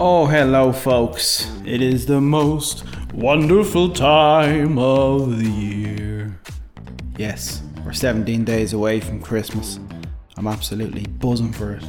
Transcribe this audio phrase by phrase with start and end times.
[0.00, 1.50] Oh, hello, folks.
[1.64, 6.38] It is the most wonderful time of the year.
[7.16, 9.80] Yes, we're 17 days away from Christmas.
[10.36, 11.84] I'm absolutely buzzing for it.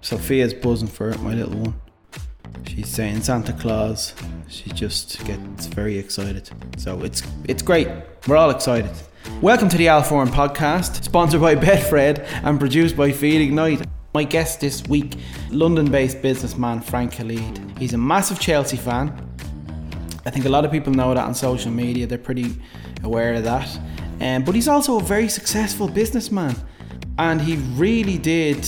[0.00, 1.80] Sophia's buzzing for it, my little one.
[2.66, 4.14] She's saying Santa Claus.
[4.48, 6.50] She just gets very excited.
[6.76, 7.86] So it's it's great.
[8.26, 8.90] We're all excited.
[9.40, 13.86] Welcome to the Al podcast, sponsored by Betfred and produced by Feed Ignite.
[14.14, 15.16] My guest this week,
[15.50, 17.60] London based businessman Frank Khalid.
[17.80, 19.10] He's a massive Chelsea fan.
[20.24, 22.54] I think a lot of people know that on social media, they're pretty
[23.02, 23.76] aware of that.
[24.20, 26.54] Um, but he's also a very successful businessman.
[27.18, 28.64] And he really did,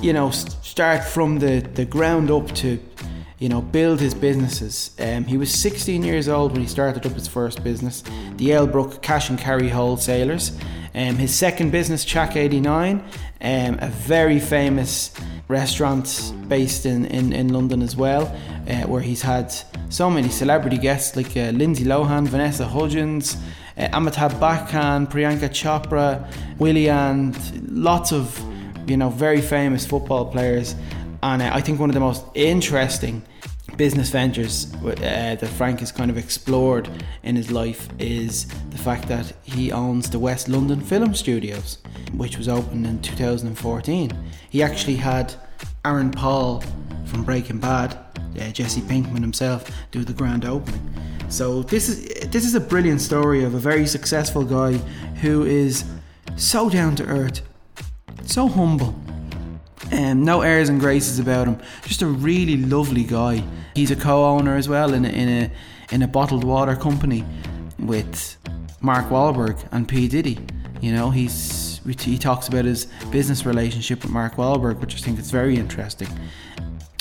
[0.00, 2.78] you know, start from the, the ground up to,
[3.40, 4.94] you know, build his businesses.
[5.00, 8.04] Um, he was 16 years old when he started up his first business,
[8.36, 10.56] the Elbrook Cash and Carry Wholesalers.
[10.94, 13.02] Um, his second business, Chak 89,
[13.44, 15.12] um, a very famous
[15.48, 18.34] restaurant based in, in, in London as well,
[18.68, 19.54] uh, where he's had
[19.90, 23.36] so many celebrity guests like uh, Lindsay Lohan, Vanessa Hudgens,
[23.76, 26.26] uh, Amitabh Bachchan, Priyanka Chopra,
[26.58, 27.34] Willian,
[27.68, 28.42] lots of
[28.88, 30.74] you know very famous football players,
[31.22, 33.22] and uh, I think one of the most interesting
[33.76, 36.88] business ventures uh, that Frank has kind of explored
[37.22, 41.78] in his life is the fact that he owns the West London Film Studios,
[42.12, 44.10] which was opened in 2014.
[44.50, 45.34] He actually had
[45.84, 46.62] Aaron Paul
[47.06, 47.98] from Breaking Bad,
[48.40, 50.80] uh, Jesse Pinkman himself, do the grand opening.
[51.28, 54.74] So this is this is a brilliant story of a very successful guy
[55.22, 55.84] who is
[56.36, 57.40] so down to earth,
[58.24, 58.94] so humble,
[59.94, 61.58] um, no airs and graces about him.
[61.84, 63.42] Just a really lovely guy.
[63.74, 65.50] He's a co-owner as well in a, in a
[65.92, 67.24] in a bottled water company
[67.78, 68.36] with
[68.80, 70.38] Mark Wahlberg and P Diddy.
[70.80, 75.18] You know, he's he talks about his business relationship with Mark Wahlberg, which I think
[75.18, 76.08] is very interesting.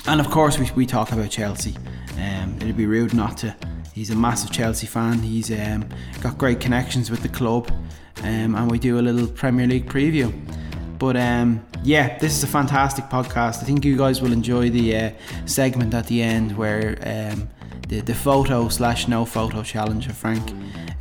[0.05, 1.75] And of course, we, we talk about Chelsea.
[2.19, 3.55] Um, it'd be rude not to.
[3.93, 5.19] He's a massive Chelsea fan.
[5.19, 5.87] He's um,
[6.21, 7.71] got great connections with the club,
[8.23, 10.33] um, and we do a little Premier League preview.
[10.97, 13.61] But um, yeah, this is a fantastic podcast.
[13.61, 15.11] I think you guys will enjoy the uh,
[15.45, 17.49] segment at the end where um,
[17.87, 20.51] the the photo slash no photo challenge of Frank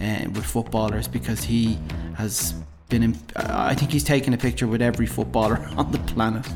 [0.01, 1.79] uh, with footballers because he
[2.17, 2.55] has
[2.89, 3.03] been.
[3.03, 6.47] In, I think he's taken a picture with every footballer on the planet.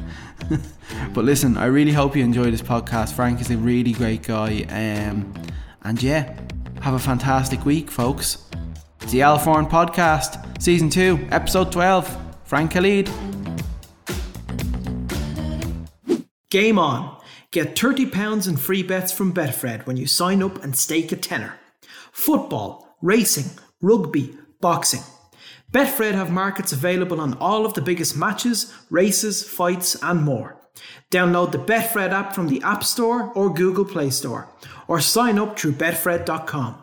[1.15, 3.13] but listen, I really hope you enjoy this podcast.
[3.13, 5.33] Frank is a really great guy, um,
[5.83, 6.35] and yeah,
[6.81, 8.45] have a fantastic week, folks.
[9.01, 12.26] It's the Al Foran Podcast, Season 2, Episode 12.
[12.47, 13.11] Frank Khalid.
[16.51, 17.21] Game on.
[17.51, 21.59] Get £30 in free bets from Betfred when you sign up and stake a tenner.
[22.13, 25.03] Football, racing, rugby, boxing.
[25.73, 30.57] Betfred have markets available on all of the biggest matches, races, fights, and more.
[31.11, 34.49] Download the Betfred app from the App Store or Google Play Store,
[34.87, 36.83] or sign up through Betfred.com.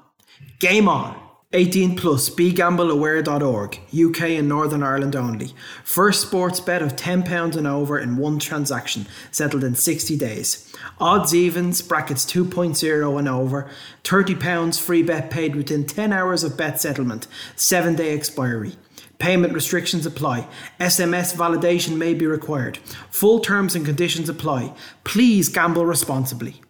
[0.59, 1.22] Game on!
[1.55, 5.53] 18 plus begambleaware.org UK and Northern Ireland only.
[5.83, 10.73] First sports bet of £10 and over in one transaction, settled in 60 days.
[10.99, 13.69] Odds evens, brackets 2.0 and over.
[14.03, 17.27] £30 free bet paid within 10 hours of bet settlement.
[17.55, 18.75] 7 day expiry.
[19.19, 20.47] Payment restrictions apply.
[20.79, 22.77] SMS validation may be required.
[23.11, 24.73] Full terms and conditions apply.
[25.03, 26.61] Please gamble responsibly.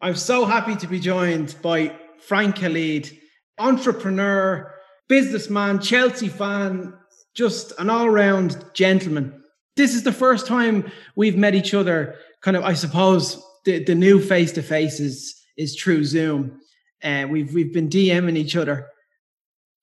[0.00, 3.18] I'm so happy to be joined by Frank Khalid
[3.58, 4.72] entrepreneur,
[5.08, 6.94] businessman, Chelsea fan,
[7.34, 9.42] just an all round gentleman.
[9.76, 12.16] This is the first time we've met each other.
[12.42, 16.60] Kind of, I suppose, the, the new face to face is is Zoom,
[17.02, 18.88] and uh, we've we've been DMing each other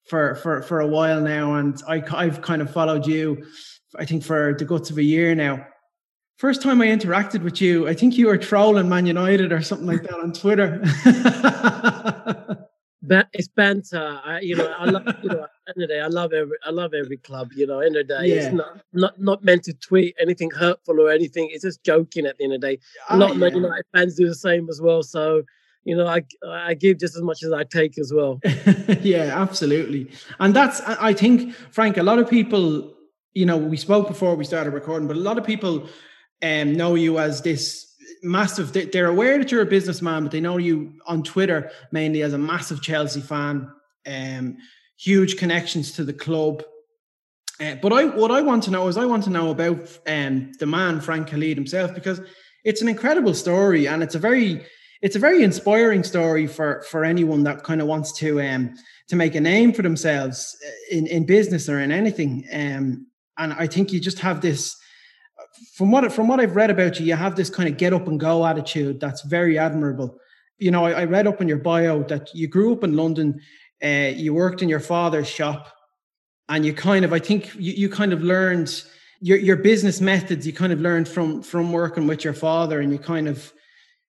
[0.05, 3.45] for for for a while now, and I I've kind of followed you,
[3.97, 5.65] I think for the guts of a year now.
[6.37, 9.87] First time I interacted with you, I think you were trolling Man United or something
[9.87, 10.81] like that on Twitter.
[13.33, 14.19] it's banter.
[14.23, 16.71] I, you know, I love, you know, end of the day, I love every, I
[16.71, 17.51] love every club.
[17.55, 18.35] You know, end of the day, yeah.
[18.35, 21.49] it's not, not, not meant to tweet anything hurtful or anything.
[21.51, 22.79] It's just joking at the end of the day.
[23.09, 25.03] A lot of United fans do the same as well.
[25.03, 25.43] So,
[25.83, 28.39] you know, I, I give just as much as I take as well.
[29.01, 30.11] yeah, absolutely.
[30.39, 32.93] And that's, I think, Frank, a lot of people,
[33.33, 35.87] you know, we spoke before we started recording, but a lot of people
[36.41, 37.88] um, know you as this
[38.23, 38.73] massive.
[38.73, 42.37] They're aware that you're a businessman, but they know you on Twitter mainly as a
[42.37, 43.71] massive Chelsea fan.
[44.05, 44.57] Um,
[44.97, 46.63] huge connections to the club.
[47.61, 50.51] Uh, but I, what I want to know is, I want to know about um,
[50.59, 52.21] the man Frank Khalid himself because
[52.63, 54.65] it's an incredible story and it's a very,
[55.01, 58.75] it's a very inspiring story for for anyone that kind of wants to um,
[59.07, 62.45] to make a name for themselves uh, in in business or in anything.
[62.51, 63.07] Um,
[63.37, 64.77] and I think you just have this
[65.73, 68.07] from what from what I've read about you, you have this kind of get up
[68.07, 70.17] and go attitude that's very admirable.
[70.57, 73.39] You know, I, I read up in your bio that you grew up in London,
[73.83, 75.73] uh, you worked in your father's shop,
[76.49, 78.83] and you kind of, I think, you, you kind of learned
[79.21, 80.45] your your business methods.
[80.45, 83.53] You kind of learned from from working with your father, and you kind of,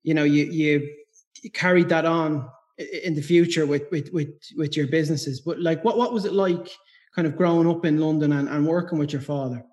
[0.02, 0.90] you know, you you,
[1.42, 2.48] you carried that on
[3.04, 5.40] in the future with with with with your businesses.
[5.40, 6.68] But like, what what was it like,
[7.14, 9.64] kind of growing up in London and, and working with your father?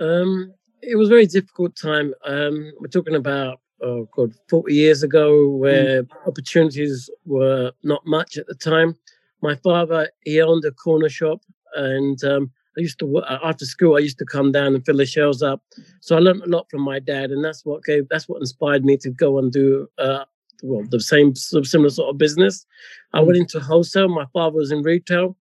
[0.00, 2.14] Um, it was a very difficult time.
[2.24, 6.08] Um, we're talking about oh god, forty years ago, where mm.
[6.26, 8.96] opportunities were not much at the time.
[9.42, 11.42] My father he owned a corner shop,
[11.74, 14.96] and um, I used to uh, after school I used to come down and fill
[14.96, 15.62] the shelves up.
[16.00, 18.84] So I learned a lot from my dad, and that's what gave that's what inspired
[18.84, 20.24] me to go and do uh,
[20.62, 22.66] well the same similar sort of business.
[23.12, 23.42] I went mm.
[23.42, 24.08] into wholesale.
[24.08, 25.36] My father was in retail,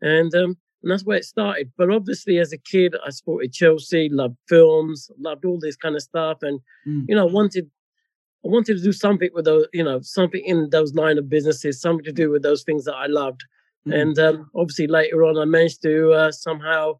[0.00, 1.72] and um, and that's where it started.
[1.76, 6.02] But obviously, as a kid, I supported Chelsea, loved films, loved all this kind of
[6.02, 7.04] stuff, and mm.
[7.08, 7.70] you know, wanted
[8.44, 11.80] I wanted to do something with those, you know, something in those line of businesses,
[11.80, 13.44] something to do with those things that I loved.
[13.86, 14.00] Mm.
[14.00, 16.98] And um, obviously, later on, I managed to uh, somehow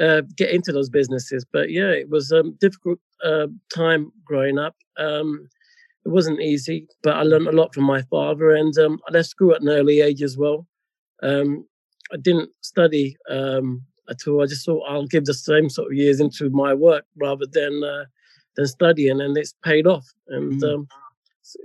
[0.00, 1.46] uh, get into those businesses.
[1.50, 4.74] But yeah, it was a difficult uh, time growing up.
[4.98, 5.48] Um,
[6.04, 9.28] it wasn't easy, but I learned a lot from my father, and um, I left
[9.28, 10.66] school at an early age as well.
[11.22, 11.66] Um,
[12.12, 14.42] I didn't study um, at all.
[14.42, 17.82] I just thought I'll give the same sort of years into my work rather than
[17.84, 18.04] uh,
[18.56, 20.74] than studying, and it's paid off, and mm.
[20.74, 20.88] um,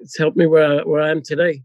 [0.01, 1.63] it's helped me where I, where I am today.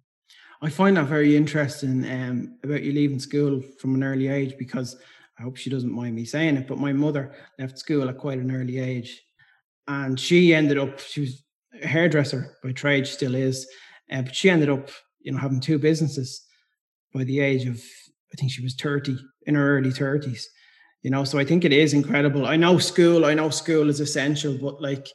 [0.62, 4.96] I find that very interesting um, about you leaving school from an early age because
[5.38, 8.38] I hope she doesn't mind me saying it, but my mother left school at quite
[8.38, 9.22] an early age,
[9.88, 11.42] and she ended up she was
[11.82, 13.66] a hairdresser by trade, still is,
[14.12, 14.90] uh, but she ended up
[15.20, 16.46] you know having two businesses
[17.12, 17.82] by the age of
[18.32, 19.16] I think she was 30
[19.46, 20.44] in her early 30s.
[21.02, 22.46] You know, so I think it is incredible.
[22.46, 25.08] I know school, I know school is essential, but like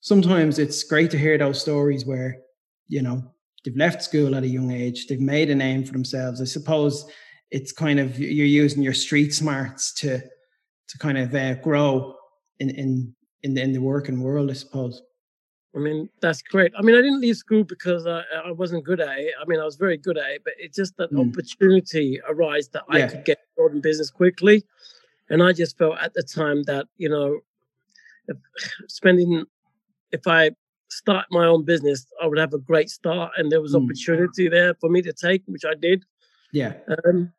[0.00, 2.36] sometimes it's great to hear those stories where,
[2.88, 3.22] you know,
[3.64, 6.42] they've left school at a young age, they've made a name for themselves.
[6.42, 7.06] I suppose
[7.50, 12.14] it's kind of you're using your street smarts to to kind of uh, grow
[12.60, 15.00] in in in the, in the working world, I suppose.
[15.74, 16.72] I mean, that's great.
[16.78, 19.34] I mean, I didn't leave school because I, I wasn't good at it.
[19.40, 21.28] I mean, I was very good at it, but it's just that mm.
[21.28, 23.04] opportunity arose that yeah.
[23.04, 24.64] I could get involved in business quickly.
[25.30, 27.40] And I just felt at the time that, you know,
[28.28, 28.36] if
[28.88, 29.44] spending,
[30.12, 30.52] if I
[30.88, 33.82] start my own business, I would have a great start and there was mm.
[33.84, 36.04] opportunity there for me to take, which I did.
[36.52, 36.74] Yeah.
[37.04, 37.32] Um,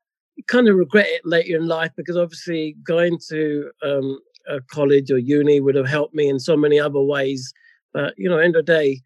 [0.48, 5.18] kind of regret it later in life because obviously going to um, a college or
[5.18, 7.54] uni would have helped me in so many other ways
[7.96, 9.02] but you know, end of the day,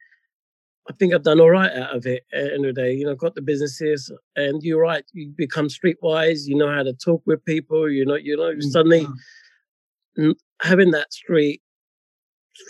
[0.90, 2.24] I think I've done all right out of it.
[2.34, 5.06] At end of the day, you know, got the businesses, and you're right.
[5.14, 6.48] You become streetwise.
[6.48, 7.88] You know how to talk with people.
[7.88, 9.08] You know, you know, mm, suddenly
[10.62, 11.62] having that street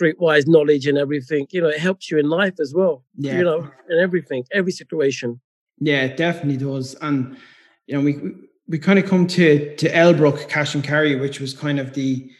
[0.00, 3.02] streetwise knowledge and everything, you know, it helps you in life as well.
[3.16, 3.38] Yeah.
[3.38, 5.40] You know, in everything, every situation.
[5.80, 6.94] Yeah, it definitely does.
[6.96, 7.38] And
[7.86, 8.20] you know, we
[8.68, 12.30] we kind of come to to Elbrook Cash and Carry, which was kind of the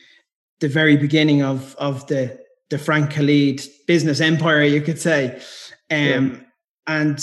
[0.61, 2.40] the very beginning of of the
[2.71, 5.41] the Frank Khalid business empire, you could say.
[5.91, 6.37] Um, yeah.
[6.87, 7.19] And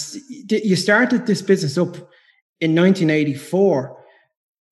[0.49, 1.95] you started this business up
[2.61, 3.97] in 1984.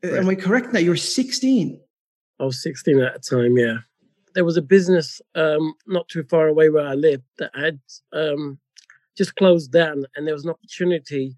[0.04, 0.18] Uh, right.
[0.20, 1.80] Am I correct that you were 16?
[2.40, 3.78] I was 16 at the time, yeah.
[4.34, 7.80] There was a business um, not too far away where I lived that had
[8.12, 8.60] um,
[9.18, 11.34] just closed down, and there was an opportunity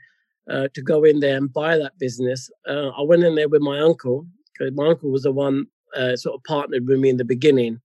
[0.50, 2.50] uh, to go in there and buy that business.
[2.68, 6.16] Uh, I went in there with my uncle because my uncle was the one uh,
[6.16, 7.80] sort of partnered with me in the beginning,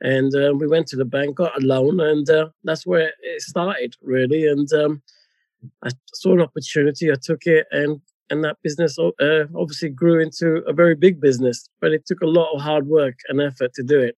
[0.00, 3.42] and uh, we went to the bank, got a loan, and uh, that's where it
[3.42, 4.46] started really.
[4.46, 5.02] And um,
[5.82, 8.00] I saw an opportunity, I took it, and
[8.30, 11.68] and that business uh, obviously grew into a very big business.
[11.80, 14.16] But it took a lot of hard work and effort to do it.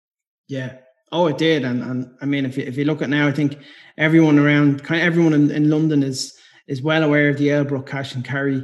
[0.48, 0.74] Yeah.
[1.12, 3.32] Oh, it did, and and I mean, if you, if you look at now, I
[3.32, 3.58] think
[3.98, 6.36] everyone around, kind of everyone in, in London is
[6.68, 8.62] is well aware of the Elbrook cash and carry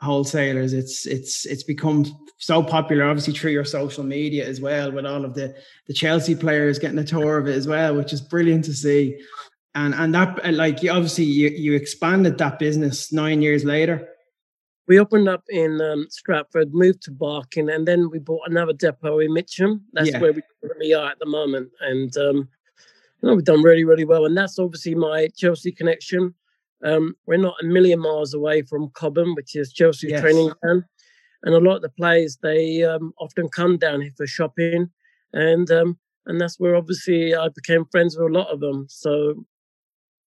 [0.00, 0.72] wholesalers.
[0.72, 2.04] It's it's it's become
[2.38, 5.54] so popular, obviously through your social media as well, with all of the
[5.86, 9.18] the Chelsea players getting a tour of it as well, which is brilliant to see.
[9.74, 14.08] And and that uh, like you obviously you you expanded that business nine years later.
[14.86, 19.18] We opened up in um, Stratford, moved to Barking, and then we bought another depot
[19.18, 19.84] in Mitcham.
[19.92, 20.18] That's yeah.
[20.18, 22.48] where we currently are at the moment, and um,
[23.20, 24.24] you know we've done really really well.
[24.24, 26.34] And that's obviously my Chelsea connection.
[26.84, 30.20] Um, we're not a million miles away from Cobham, which is Chelsea yes.
[30.20, 30.84] training ground
[31.42, 34.90] and a lot of the players they um, often come down here for shopping,
[35.32, 38.86] and um, and that's where obviously I became friends with a lot of them.
[38.88, 39.46] So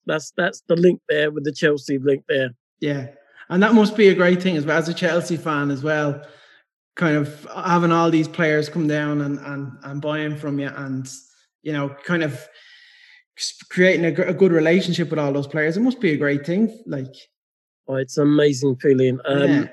[0.06, 2.50] that's that's the link there with the Chelsea link there.
[2.80, 3.08] Yeah,
[3.48, 6.22] and that must be a great thing as well as a Chelsea fan as well,
[6.96, 11.10] kind of having all these players come down and and and buying from you, and
[11.62, 12.46] you know, kind of
[13.70, 15.76] creating a, a good relationship with all those players.
[15.76, 16.82] It must be a great thing.
[16.86, 17.14] Like,
[17.86, 19.18] oh, it's an amazing feeling.
[19.24, 19.66] Um, yeah.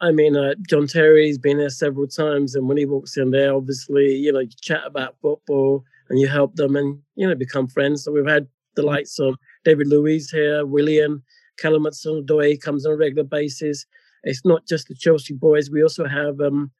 [0.00, 3.54] I mean, uh, John Terry's been there several times, and when he walks in there,
[3.54, 7.66] obviously, you know, you chat about football and you help them and, you know, become
[7.66, 8.04] friends.
[8.04, 8.46] So we've had
[8.76, 9.34] the likes of
[9.64, 11.22] David Luiz here, Willian,
[11.58, 13.84] Callum Hudson-Odoi comes on a regular basis.
[14.22, 15.70] It's not just the Chelsea boys.
[15.70, 16.70] We also have um,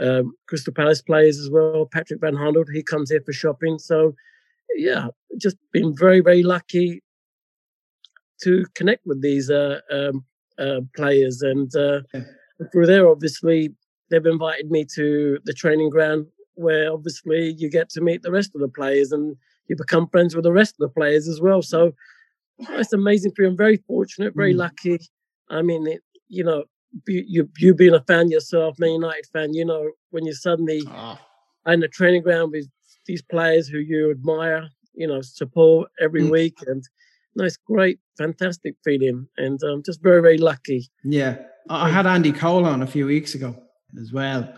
[0.00, 1.88] um, Crystal Palace players as well.
[1.92, 3.78] Patrick Van Aanholt, he comes here for shopping.
[3.78, 4.14] So,
[4.74, 5.08] yeah,
[5.40, 7.02] just been very, very lucky
[8.42, 10.24] to connect with these uh, um,
[10.58, 11.42] uh, players.
[11.42, 12.22] And uh, yeah.
[12.72, 13.74] through there, obviously,
[14.10, 18.52] they've invited me to the training ground where obviously you get to meet the rest
[18.54, 19.36] of the players and
[19.68, 21.60] you become friends with the rest of the players as well.
[21.62, 21.92] So
[22.58, 23.48] it's amazing for you.
[23.48, 24.58] I'm very fortunate, very mm.
[24.58, 24.98] lucky.
[25.50, 26.64] I mean, it, you know,
[27.06, 31.18] you you being a fan yourself, Man United fan, you know, when you suddenly oh.
[31.66, 32.68] in the training ground with
[33.06, 36.30] these players who you admire, you know, support every mm.
[36.30, 36.82] week, and
[37.34, 40.88] nice, great, fantastic feeling, and I'm um, just very, very lucky.
[41.04, 43.56] Yeah, I had Andy Cole on a few weeks ago
[44.00, 44.52] as well,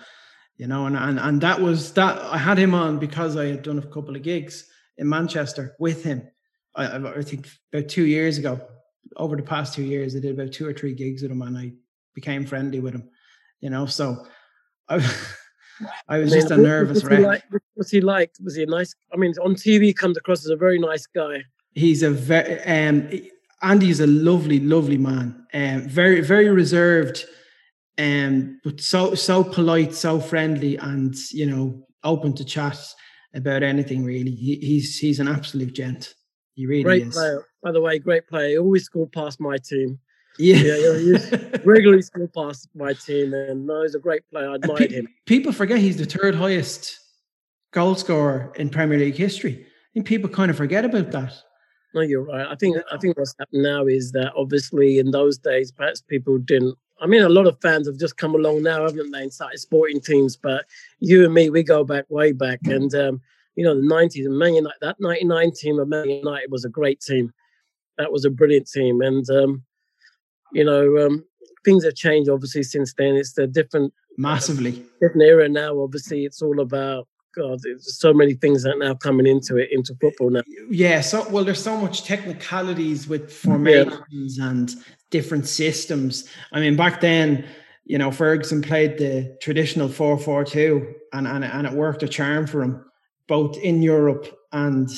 [0.56, 3.62] you know, and and and that was that I had him on because I had
[3.62, 6.28] done a couple of gigs in Manchester with him.
[6.74, 8.60] I, I think about two years ago.
[9.16, 11.56] Over the past two years, I did about two or three gigs with him, and
[11.56, 11.72] I
[12.14, 13.08] became friendly with him.
[13.60, 14.26] You know, so
[14.88, 15.04] I,
[16.08, 17.20] I was just a nervous wreck.
[17.20, 17.42] Like,
[17.74, 18.32] what's he like?
[18.42, 18.94] Was he a nice?
[19.12, 21.44] I mean, on TV, he comes across as a very nice guy.
[21.74, 23.08] He's a very um,
[23.62, 25.46] Andy's a lovely, lovely man.
[25.52, 27.24] Um, very, very reserved,
[27.98, 32.78] um, but so so polite, so friendly, and you know, open to chat
[33.34, 34.04] about anything.
[34.04, 36.14] Really, he, he's he's an absolute gent.
[36.54, 37.14] He really great is.
[37.14, 37.44] Player.
[37.62, 38.50] By the way, great player.
[38.50, 39.98] He always scored past my team.
[40.38, 44.50] Yeah, yeah, yeah regularly scored past my team, and no, he's a great player.
[44.50, 45.08] I admired pe- him.
[45.26, 46.98] People forget he's the third highest
[47.72, 49.64] goal scorer in Premier League history.
[49.64, 51.34] I think people kind of forget about that.
[51.94, 52.46] No, you're right.
[52.46, 56.38] I think I think what's happened now is that obviously in those days, perhaps people
[56.38, 56.76] didn't.
[57.00, 59.58] I mean, a lot of fans have just come along now, haven't they, and started
[59.58, 60.36] sporting teams.
[60.36, 60.66] But
[61.00, 63.20] you and me, we go back way back, and um,
[63.56, 64.78] you know the '90s and Man United.
[64.80, 67.32] That '99 team of Man United was a great team.
[67.96, 69.64] That was a brilliant team, and um,
[70.52, 71.24] you know um,
[71.64, 73.14] things have changed obviously since then.
[73.16, 75.80] It's a different, massively different era now.
[75.80, 79.68] Obviously, it's all about God, there's so many things that are now coming into it,
[79.70, 80.42] into football now.
[80.70, 84.48] Yeah, so well, there's so much technicalities with formations yeah.
[84.48, 84.74] and
[85.10, 86.28] different systems.
[86.52, 87.44] I mean, back then,
[87.84, 92.62] you know, Ferguson played the traditional 4-4-2 and, and, and it worked a charm for
[92.62, 92.84] him,
[93.28, 94.88] both in Europe and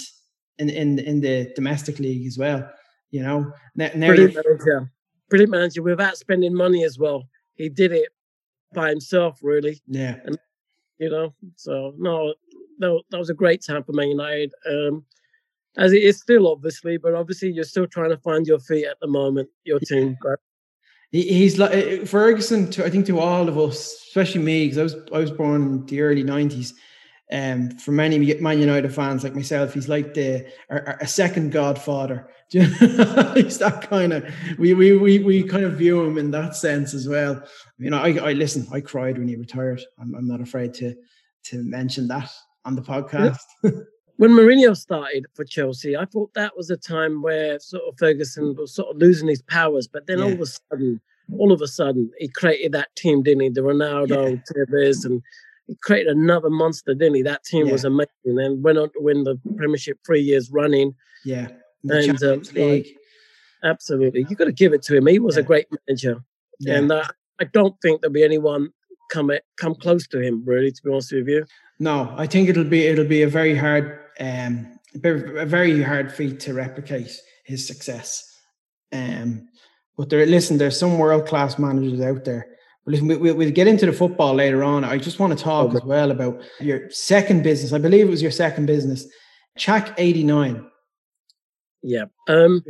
[0.58, 2.68] in, in, in the domestic league as well.
[3.10, 4.92] You know, now, now brilliant manager,
[5.30, 7.28] brilliant manager without spending money as well.
[7.54, 8.08] He did it
[8.74, 9.80] by himself, really.
[9.86, 10.16] Yeah.
[10.24, 10.38] And
[10.98, 11.34] you know.
[11.56, 12.34] So no,
[12.78, 14.52] that, that was a great time for Man United.
[14.68, 15.04] Um,
[15.76, 18.98] as it is still, obviously, but obviously you're still trying to find your feet at
[19.00, 19.48] the moment.
[19.64, 20.38] Your team, but
[21.10, 22.70] he's like uh, Ferguson.
[22.72, 25.62] To I think to all of us, especially me, because I was I was born
[25.62, 26.72] in the early '90s.
[27.32, 32.28] Um, for many Man United fans like myself, he's like the a, second godfather.
[32.50, 36.92] he's that kind of we, we we we kind of view him in that sense
[36.92, 37.40] as well.
[37.78, 38.66] You know, I, I listen.
[38.72, 39.80] I cried when he retired.
[40.00, 40.96] I'm, I'm not afraid to
[41.44, 42.32] to mention that
[42.64, 43.38] on the podcast.
[44.16, 48.54] when Mourinho started for Chelsea, I thought that was a time where sort of Ferguson
[48.54, 49.88] was sort of losing his powers.
[49.88, 50.24] But then yeah.
[50.24, 51.00] all of a sudden,
[51.38, 53.48] all of a sudden, he created that team, didn't he?
[53.48, 54.64] The Ronaldo, yeah.
[54.66, 55.22] Tevez, and
[55.70, 57.22] he created another monster, didn't he?
[57.22, 57.72] That team yeah.
[57.72, 60.96] was amazing, and went on to win the Premiership three years running.
[61.24, 61.46] Yeah,
[61.88, 62.88] and um, like,
[63.62, 65.06] absolutely, You've got to give it to him.
[65.06, 65.42] He was yeah.
[65.42, 66.24] a great manager,
[66.58, 66.74] yeah.
[66.74, 67.06] and uh,
[67.40, 68.70] I don't think there'll be anyone
[69.12, 70.42] come come close to him.
[70.44, 71.46] Really, to be honest with you.
[71.78, 76.40] No, I think it'll be it'll be a very hard, um, a very hard feat
[76.40, 78.26] to replicate his success.
[78.92, 79.46] Um,
[79.96, 82.48] but there, listen, there's some world class managers out there.
[82.84, 84.84] But listen, we, we, we'll get into the football later on.
[84.84, 85.76] I just want to talk okay.
[85.76, 87.72] as well about your second business.
[87.72, 89.06] I believe it was your second business,
[89.58, 90.66] CHAK 89.
[91.82, 92.04] Yeah.
[92.28, 92.62] Um,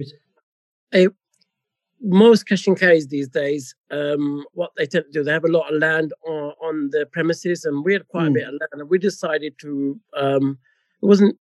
[2.02, 5.48] most cash and carries these days, um, what they tend to do, they have a
[5.48, 8.26] lot of land on, on the premises, and we had quite mm.
[8.26, 8.34] a hmm.
[8.34, 8.68] bit of land.
[8.72, 10.58] And we decided to, um,
[11.02, 11.36] it wasn't,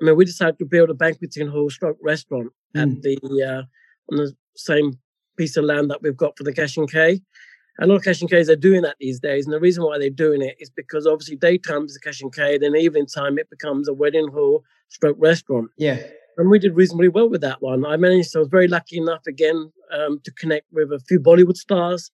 [0.00, 2.82] I mean, we decided to build a banqueting hall stroke restaurant mm.
[2.82, 3.00] at hmm.
[3.00, 3.62] the, uh,
[4.12, 4.98] on the same
[5.36, 7.22] piece of land that we've got for the cash and carry.
[7.80, 9.98] A lot of cash and carries are doing that these days, and the reason why
[9.98, 13.38] they're doing it is because obviously daytime is a cash and carry, then evening time
[13.38, 15.70] it becomes a wedding hall stroke restaurant.
[15.78, 16.00] Yeah
[16.40, 17.84] and we did reasonably well with that one.
[17.84, 21.56] I managed, I was very lucky enough again um, to connect with a few Bollywood
[21.56, 22.10] stars.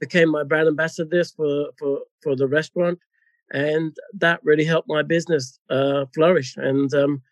[0.00, 2.98] became my brand ambassadors for for for the restaurant,
[3.52, 6.56] and that really helped my business uh, flourish.
[6.56, 7.22] And um,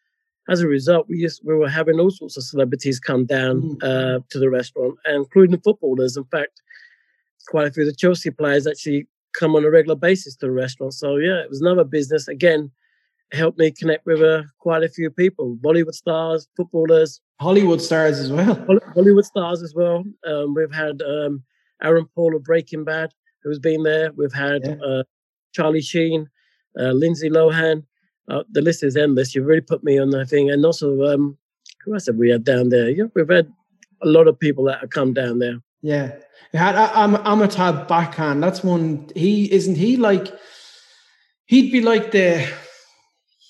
[0.49, 3.77] as a result, we just we were having all sorts of celebrities come down mm.
[3.83, 6.17] uh, to the restaurant, including footballers.
[6.17, 6.63] In fact,
[7.49, 9.07] quite a few of the Chelsea players actually
[9.39, 10.95] come on a regular basis to the restaurant.
[10.95, 12.71] So yeah, it was another business again.
[13.33, 18.31] Helped me connect with uh, quite a few people, Bollywood stars, footballers, Hollywood stars as
[18.31, 18.55] well.
[18.95, 20.05] Hollywood stars as well.
[20.27, 21.43] Um, we've had um,
[21.83, 24.13] Aaron Paul of Breaking Bad, who's been there.
[24.13, 24.77] We've had yeah.
[24.87, 25.03] uh,
[25.53, 26.29] Charlie Sheen,
[26.79, 27.85] uh, Lindsay Lohan.
[28.29, 29.35] Uh, the list is endless.
[29.35, 30.51] You've really put me on that thing.
[30.51, 31.37] And also, um,
[31.85, 32.89] who else have we had down there?
[32.89, 33.53] Yeah, we've had
[34.03, 35.59] a lot of people that have come down there.
[35.83, 36.13] Yeah,
[36.55, 38.41] Amitabh Bachchan.
[38.41, 39.09] That's one.
[39.15, 40.29] He isn't he like?
[41.47, 42.49] He'd be like the,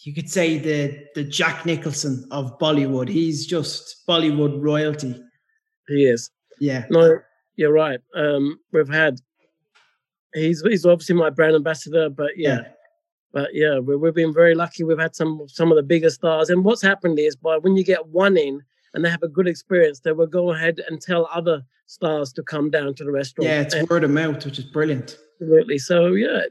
[0.05, 3.09] you could say the the Jack Nicholson of Bollywood.
[3.09, 5.21] He's just Bollywood royalty.
[5.89, 6.31] He is.
[6.61, 6.87] Yeah.
[6.91, 7.19] No,
[7.57, 8.01] you're right.
[8.15, 9.21] Um, we've had.
[10.35, 12.57] He's he's obviously my brand ambassador, but yeah.
[12.57, 12.69] yeah.
[13.33, 14.85] But yeah, we, we've been very lucky.
[14.85, 17.85] We've had some some of the bigger stars, and what's happened is, by when you
[17.85, 18.63] get one in,
[18.95, 22.43] and they have a good experience, they will go ahead and tell other stars to
[22.43, 23.49] come down to the restaurant.
[23.49, 25.17] Yeah, it's and, word of mouth, which is brilliant.
[25.41, 25.79] Absolutely.
[25.79, 26.43] So yeah,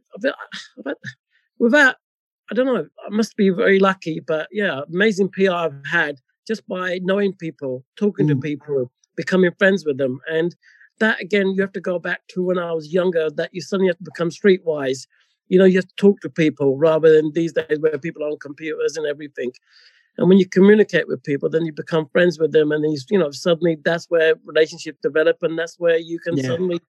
[1.60, 1.96] without,
[2.52, 6.68] I don't know, I must be very lucky, but yeah, amazing PR I've had just
[6.68, 8.30] by knowing people, talking mm.
[8.30, 10.56] to people, becoming friends with them, and
[11.00, 13.30] that again, you have to go back to when I was younger.
[13.30, 15.08] That you suddenly have to become streetwise.
[15.50, 18.30] You know, you have to talk to people rather than these days where people are
[18.30, 19.52] on computers and everything.
[20.18, 23.18] And when you communicate with people, then you become friends with them, and you, you
[23.18, 26.48] know suddenly that's where relationships develop, and that's where you can yeah.
[26.48, 26.80] suddenly,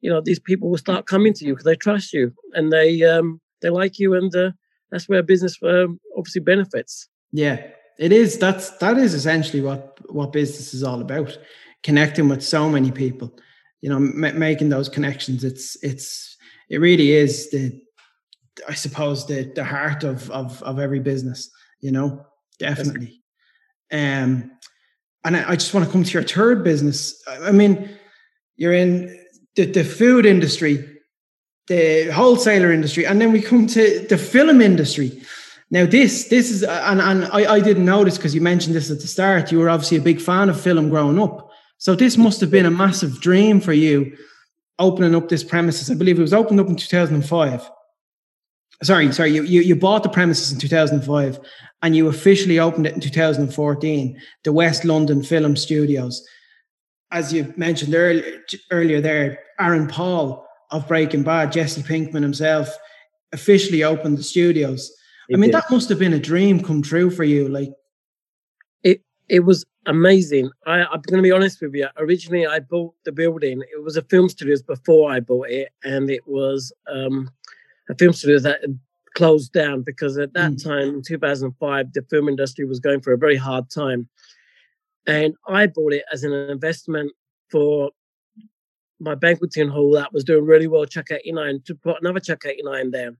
[0.00, 3.02] you know, these people will start coming to you because they trust you and they
[3.02, 4.52] um they like you, and uh,
[4.90, 7.08] that's where business um, obviously benefits.
[7.32, 7.66] Yeah,
[7.98, 8.38] it is.
[8.38, 11.36] That's that is essentially what what business is all about,
[11.82, 13.36] connecting with so many people.
[13.80, 15.42] You know, m- making those connections.
[15.42, 16.36] It's it's
[16.68, 17.82] it really is the
[18.68, 21.50] I suppose the the heart of of of every business.
[21.80, 22.26] You know,
[22.58, 23.22] definitely.
[23.92, 24.50] Um,
[25.24, 27.22] and I, I, just want to come to your third business.
[27.28, 27.88] I mean,
[28.56, 29.18] you're in
[29.56, 30.98] the, the food industry,
[31.68, 35.22] the wholesaler industry, and then we come to the film industry.
[35.70, 39.00] Now, this this is, and, and I, I didn't notice because you mentioned this at
[39.00, 39.50] the start.
[39.50, 41.50] You were obviously a big fan of film growing up.
[41.78, 44.16] So this must have been a massive dream for you,
[44.78, 45.90] opening up this premises.
[45.90, 47.70] I believe it was opened up in 2005
[48.82, 51.38] sorry, sorry, you, you, you bought the premises in 2005
[51.82, 56.26] and you officially opened it in 2014, the West London Film Studios.
[57.12, 62.68] As you mentioned earlier, earlier there, Aaron Paul of Breaking Bad, Jesse Pinkman himself,
[63.32, 64.90] officially opened the studios.
[65.28, 65.56] It I mean, did.
[65.56, 67.48] that must have been a dream come true for you.
[67.48, 67.70] Like
[68.82, 70.50] it, it was amazing.
[70.66, 71.88] I, I'm going to be honest with you.
[71.98, 73.62] Originally, I bought the building.
[73.72, 77.30] It was a film studios before I bought it, and it was um,
[77.90, 78.60] a film studio that
[79.16, 80.64] closed down because at that mm.
[80.64, 84.08] time in 2005 the film industry was going for a very hard time
[85.06, 87.12] and i bought it as an investment
[87.50, 87.90] for
[88.98, 92.90] my banqueting hall that was doing really well Chak 89 to put another Chak 89
[92.90, 93.12] there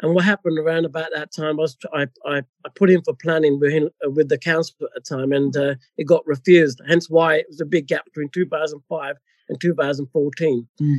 [0.00, 3.58] and what happened around about that time was I, I, I put in for planning
[3.58, 6.80] with, him, uh, with the council at the time and uh, it got refused.
[6.86, 9.16] Hence why it was a big gap between 2005
[9.48, 10.68] and 2014.
[10.80, 10.98] Mm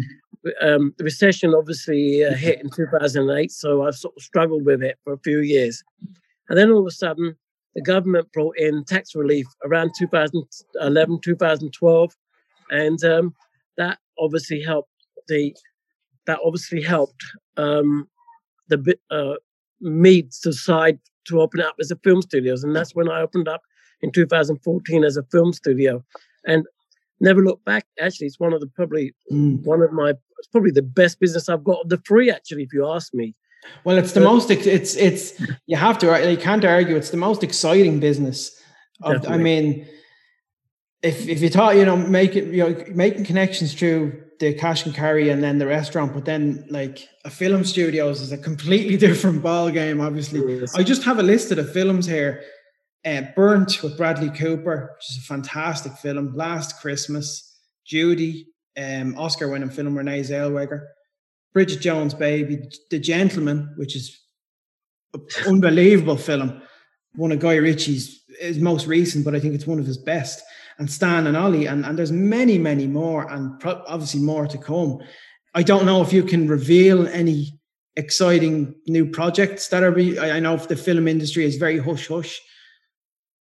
[0.61, 4.97] um, the recession obviously uh, hit in 2008, so I've sort of struggled with it
[5.03, 5.83] for a few years.
[6.47, 7.35] And then all of a sudden,
[7.75, 12.15] the government brought in tax relief around 2011, 2012,
[12.71, 13.35] and um,
[13.77, 14.91] that obviously helped
[15.27, 15.55] the
[16.25, 17.23] that obviously helped
[17.57, 18.07] um,
[18.67, 19.35] the uh,
[19.81, 23.61] me decide to open up as a film studios, and that's when I opened up
[24.01, 26.03] in 2014 as a film studio.
[26.45, 26.65] And
[27.19, 27.85] never look back.
[27.99, 29.63] Actually, it's one of the probably mm.
[29.63, 31.89] one of my it's probably the best business I've got.
[31.89, 33.35] The free, actually, if you ask me.
[33.83, 34.51] Well, it's the but, most.
[34.51, 36.29] It's it's you have to.
[36.29, 36.95] You can't argue.
[36.95, 38.55] It's the most exciting business.
[39.01, 39.87] Of, I mean,
[41.01, 44.95] if if you thought you know making you know making connections through the cash and
[44.95, 49.41] carry and then the restaurant, but then like a film studios is a completely different
[49.41, 49.99] ball game.
[49.99, 52.41] Obviously, I just have a list of the films here
[53.05, 56.35] uh, Burnt with Bradley Cooper, which is a fantastic film.
[56.35, 60.87] Last Christmas, Judy, um, Oscar-winning film Renee Zellweger,
[61.53, 64.19] Bridget Jones' Baby, The Gentleman, which is
[65.13, 66.61] an unbelievable film.
[67.15, 70.41] One of Guy Ritchie's his most recent, but I think it's one of his best.
[70.77, 74.57] And Stan and Ollie, and, and there's many, many more, and pro- obviously more to
[74.57, 74.99] come.
[75.55, 77.59] I don't know if you can reveal any
[77.95, 79.91] exciting new projects that are.
[79.91, 82.39] Be, I know the film industry is very hush hush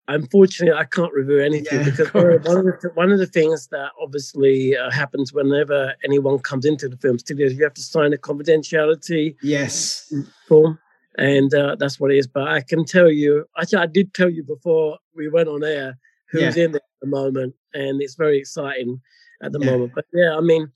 [0.08, 3.92] unfortunately, I can't review anything yeah, because one of, the, one of the things that
[4.02, 8.18] obviously uh, happens whenever anyone comes into the film studios, you have to sign a
[8.18, 10.14] confidentiality yes
[10.48, 10.80] form,
[11.18, 12.28] and uh, that's what it is.
[12.28, 15.98] But I can tell you, actually, I did tell you before we went on air
[16.30, 16.66] who's yeah.
[16.66, 19.02] in there at the moment, and it's very exciting
[19.42, 19.72] at the yeah.
[19.72, 19.94] moment.
[19.96, 20.72] But yeah, I mean,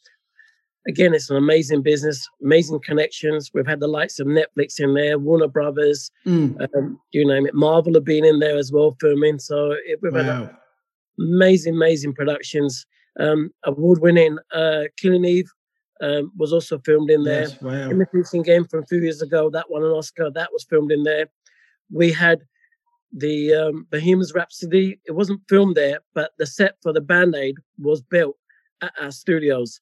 [0.88, 3.52] again, it's an amazing business, amazing connections.
[3.54, 6.60] We've had the likes of Netflix in there, Warner Brothers, mm.
[6.76, 7.54] um, you name it.
[7.54, 9.40] Marvel have been in there as well filming.
[9.40, 10.24] So it, we've wow.
[10.24, 10.56] had
[11.20, 12.86] amazing, amazing productions.
[13.20, 15.52] Um, award-winning uh, Killing Eve
[16.02, 17.42] um, was also filmed in there.
[17.42, 17.90] Yes, wow.
[17.90, 20.32] Imitation Game from a few years ago, that won an Oscar.
[20.32, 21.28] That was filmed in there.
[21.92, 22.40] We had
[23.12, 23.88] the um,
[24.34, 25.00] Rhapsody.
[25.06, 28.38] It wasn't filmed there, but the set for the Band Aid was built
[28.82, 29.82] at our studios.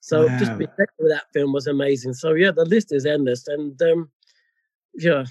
[0.00, 0.38] So wow.
[0.38, 2.14] just being with that film was amazing.
[2.14, 4.10] So yeah, the list is endless, and um,
[4.94, 5.24] yeah,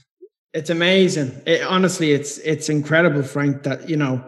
[0.54, 1.42] it's amazing.
[1.46, 3.64] It, honestly, it's it's incredible, Frank.
[3.64, 4.24] That you know,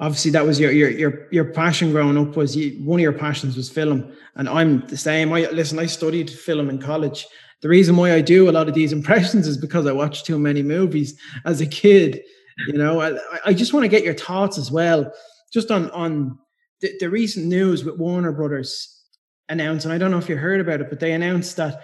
[0.00, 3.12] obviously that was your your your your passion growing up was you, one of your
[3.12, 5.32] passions was film, and I'm the same.
[5.32, 5.78] I listen.
[5.78, 7.26] I studied film in college.
[7.62, 10.38] The reason why I do a lot of these impressions is because I watched too
[10.38, 12.22] many movies as a kid.
[12.66, 15.10] You know, I, I just want to get your thoughts as well,
[15.52, 16.38] just on on
[16.82, 19.01] the, the recent news with Warner Brothers
[19.48, 21.82] announced, and I don't know if you heard about it, but they announced that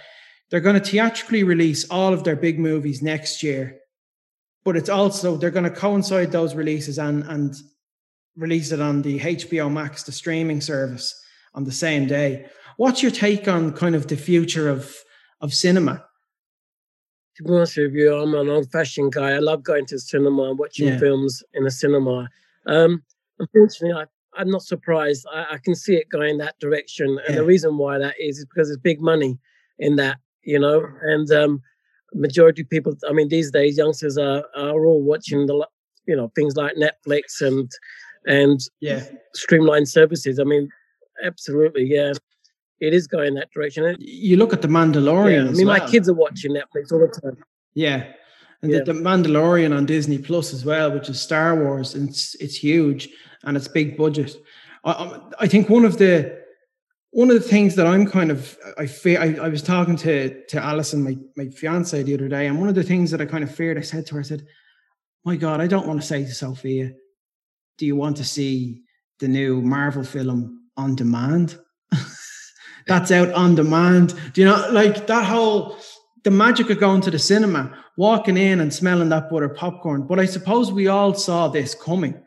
[0.51, 3.79] they're going to theatrically release all of their big movies next year.
[4.65, 7.55] But it's also they're going to coincide those releases and and
[8.37, 11.15] release it on the HBO Max, the streaming service,
[11.55, 12.47] on the same day.
[12.77, 14.95] What's your take on kind of the future of
[15.41, 16.05] of cinema?
[17.37, 19.31] To be honest with you, I'm an old-fashioned guy.
[19.31, 20.99] I love going to the cinema and watching yeah.
[20.99, 22.29] films in a cinema.
[22.67, 23.05] Um,
[23.39, 24.07] unfortunately, I
[24.39, 25.27] I'm not surprised.
[25.33, 27.35] I, I, can see it going that direction, and yeah.
[27.37, 29.39] the reason why that is is because there's big money
[29.79, 30.87] in that, you know.
[31.03, 31.63] And um,
[32.15, 35.67] majority of people, I mean, these days youngsters are are all watching the,
[36.07, 37.71] you know, things like Netflix and
[38.27, 40.39] and yeah, streamlined services.
[40.39, 40.71] I mean,
[41.25, 42.13] absolutely, yeah.
[42.81, 43.97] It is going that direction.
[43.99, 45.47] You look at the Mandalorian.
[45.47, 45.79] Yeah, I mean, well.
[45.79, 47.37] my kids are watching Netflix all the time.
[47.75, 48.05] Yeah,
[48.63, 48.79] and yeah.
[48.85, 51.97] the, the, Mandalorian on Disney Plus as well, which is Star Wars.
[51.97, 53.09] And it's it's huge
[53.45, 54.37] and it's big budget.
[54.85, 56.39] I, um, I think one of the
[57.11, 60.43] one of the things that I'm kind of I fear I, I was talking to
[60.47, 63.27] to Alison, my my fiance, the other day, and one of the things that I
[63.27, 64.47] kind of feared, I said to her, I said,
[65.25, 66.93] "My God, I don't want to say to Sophia,
[67.77, 68.83] do you want to see
[69.21, 71.59] the new Marvel film on demand?"
[72.87, 74.15] That's out on demand.
[74.33, 75.79] Do you know, like that whole
[76.25, 80.07] the magic of going to the cinema, walking in and smelling that butter popcorn.
[80.07, 82.21] But I suppose we all saw this coming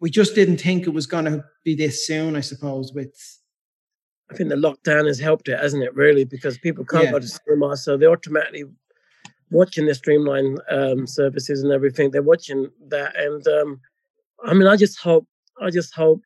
[0.00, 2.36] we just didn't think it was going to be this soon.
[2.36, 3.14] I suppose with.
[4.30, 5.92] I think the lockdown has helped it, hasn't it?
[5.96, 7.10] Really, because people can't yeah.
[7.10, 8.62] go to cinema, so they're automatically
[9.50, 12.12] watching the streamline um, services and everything.
[12.12, 13.80] They're watching that, and um,
[14.44, 15.26] I mean, I just hope,
[15.60, 16.22] I just hope,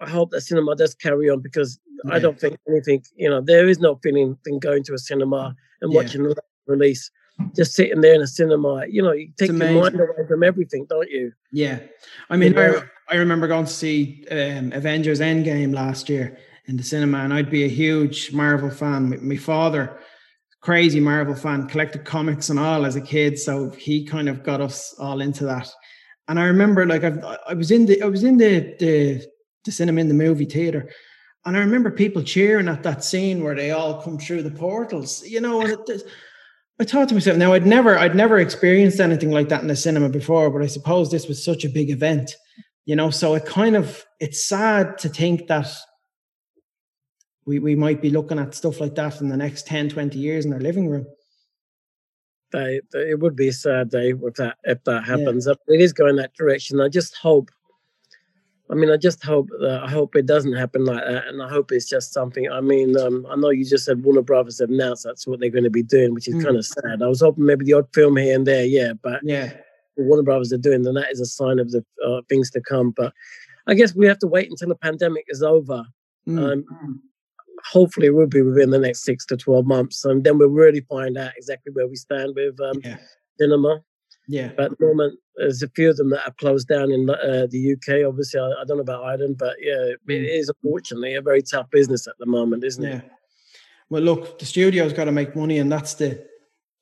[0.00, 2.14] I hope that cinema does carry on because yeah.
[2.14, 5.54] I don't think anything, you know, there is no feeling in going to a cinema
[5.80, 6.00] and yeah.
[6.00, 6.36] watching the
[6.66, 7.10] release
[7.54, 10.86] just sitting there in a cinema, you know, you take your mind away from everything,
[10.88, 11.32] don't you?
[11.52, 11.80] Yeah.
[12.30, 16.82] I mean, I, I remember going to see um, Avengers Endgame last year in the
[16.82, 19.10] cinema, and I'd be a huge Marvel fan.
[19.10, 19.98] My, my father,
[20.60, 24.60] crazy Marvel fan, collected comics and all as a kid, so he kind of got
[24.60, 25.70] us all into that.
[26.26, 29.24] And I remember, like, I've, I was in the, I was in the, the,
[29.64, 30.90] the cinema in the movie theater,
[31.46, 35.26] and I remember people cheering at that scene where they all come through the portals,
[35.26, 36.02] you know, and it,
[36.80, 39.74] I thought to myself, now I'd never, I'd never experienced anything like that in the
[39.74, 42.36] cinema before, but I suppose this was such a big event,
[42.86, 43.10] you know.
[43.10, 45.68] So it kind of, it's sad to think that
[47.48, 50.44] we we might be looking at stuff like that in the next 10, 20 years
[50.44, 51.06] in our living room.
[52.52, 55.46] They, it would be a sad day if that if that happens.
[55.46, 55.54] Yeah.
[55.74, 56.80] It is going that direction.
[56.80, 57.50] I just hope
[58.70, 61.48] I mean, I just hope that I hope it doesn't happen like that, and I
[61.48, 62.50] hope it's just something.
[62.50, 65.48] I mean, um, I know you just said Warner Brothers have announced that's what they're
[65.48, 66.44] going to be doing, which is mm.
[66.44, 67.02] kind of sad.
[67.02, 69.52] I was hoping maybe the odd film here and there, yeah, but yeah,
[69.96, 72.90] Warner Brothers are doing, then that is a sign of the uh, things to come.
[72.90, 73.14] But
[73.66, 75.84] I guess we have to wait until the pandemic is over.
[76.28, 76.52] Mm.
[76.52, 77.02] Um,
[77.72, 80.82] hopefully, it will be within the next six to twelve months, and then we'll really
[80.82, 82.98] find out exactly where we stand with um, yeah.
[83.40, 83.80] cinema.
[84.28, 84.50] Yeah.
[84.56, 87.46] But at the moment, there's a few of them that have closed down in uh,
[87.50, 88.06] the UK.
[88.06, 90.38] Obviously, I, I, don't know about Ireland, but yeah, it mm.
[90.38, 92.98] is unfortunately a very tough business at the moment, isn't yeah.
[92.98, 93.10] it?
[93.88, 96.26] Well, look, the studio's got to make money, and that's the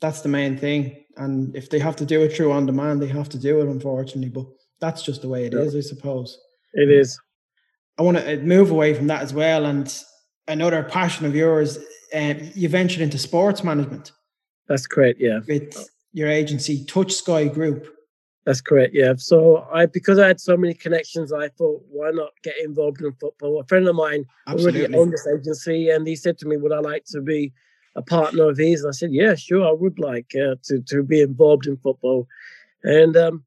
[0.01, 1.05] that's the main thing.
[1.17, 3.69] And if they have to do it through on demand, they have to do it,
[3.69, 4.29] unfortunately.
[4.29, 4.47] But
[4.81, 5.61] that's just the way it yeah.
[5.61, 6.39] is, I suppose.
[6.75, 7.19] It is.
[7.99, 9.65] I want to uh, move away from that as well.
[9.65, 9.97] And
[10.49, 11.79] another passion of yours,
[12.15, 14.13] uh, you ventured into sports management.
[14.69, 15.17] That's great.
[15.19, 15.41] Yeah.
[15.47, 17.94] With your agency, Touch Sky Group.
[18.46, 18.94] That's correct.
[18.94, 19.14] Yeah.
[19.18, 23.12] So I, because I had so many connections, I thought, why not get involved in
[23.20, 23.61] football?
[23.61, 24.81] A friend of mine Absolutely.
[24.81, 27.52] already owned this agency, and he said to me, "Would I like to be
[27.96, 31.02] a partner of his?" And I said, "Yeah, sure, I would like uh, to to
[31.02, 32.26] be involved in football."
[32.83, 33.44] And um,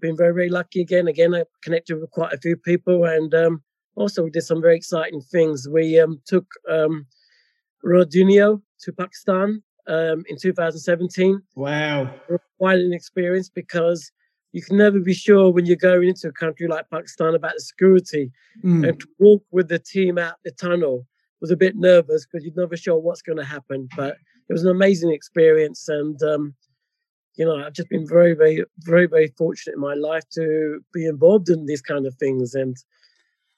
[0.00, 1.08] been very very lucky again.
[1.08, 3.64] Again, I connected with quite a few people, and um,
[3.96, 5.66] also we did some very exciting things.
[5.68, 7.06] We um, took um,
[7.84, 11.40] Ronaldinho to Pakistan um, in 2017.
[11.54, 12.10] Wow,
[12.58, 14.10] quite an experience because
[14.52, 17.60] you can never be sure when you're going into a country like Pakistan about the
[17.60, 18.30] security.
[18.64, 18.88] Mm.
[18.88, 21.06] And to walk with the team out the tunnel
[21.40, 23.88] was a bit nervous because you're never sure what's going to happen.
[23.96, 24.16] But
[24.48, 26.54] it was an amazing experience, and um,
[27.36, 31.06] you know, I've just been very, very, very, very fortunate in my life to be
[31.06, 32.54] involved in these kind of things.
[32.54, 32.76] And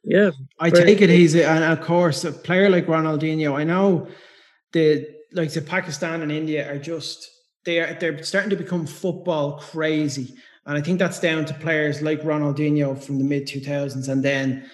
[0.04, 3.54] yeah, I take it he's and of course a player like Ronaldinho.
[3.54, 4.08] I know
[4.72, 7.30] the like the Pakistan and India are just
[7.64, 10.34] they are they're starting to become football crazy
[10.68, 14.68] and I think that's down to players like Ronaldinho from the mid 2000s and then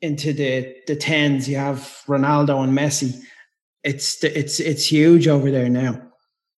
[0.00, 3.20] into the the 10s you have Ronaldo and Messi.
[3.84, 6.00] It's it's it's huge over there now.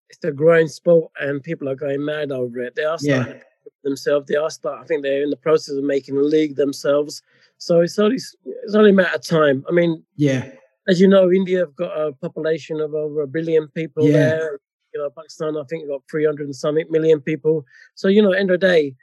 [0.10, 2.76] It's a growing sport and people are going mad over it.
[2.76, 3.42] They are starting yeah.
[3.84, 4.28] themselves.
[4.28, 4.84] They are start.
[4.84, 7.24] I think they're in the process of making a league themselves.
[7.58, 9.66] So it's only it's only a matter of time.
[9.68, 10.52] I mean, yeah.
[10.88, 14.12] As you know, India have got a population of over a billion people yeah.
[14.12, 14.60] there
[14.96, 17.66] you know, Pakistan, I think, got 300 and something million people.
[17.96, 18.96] So, you know, end of the day,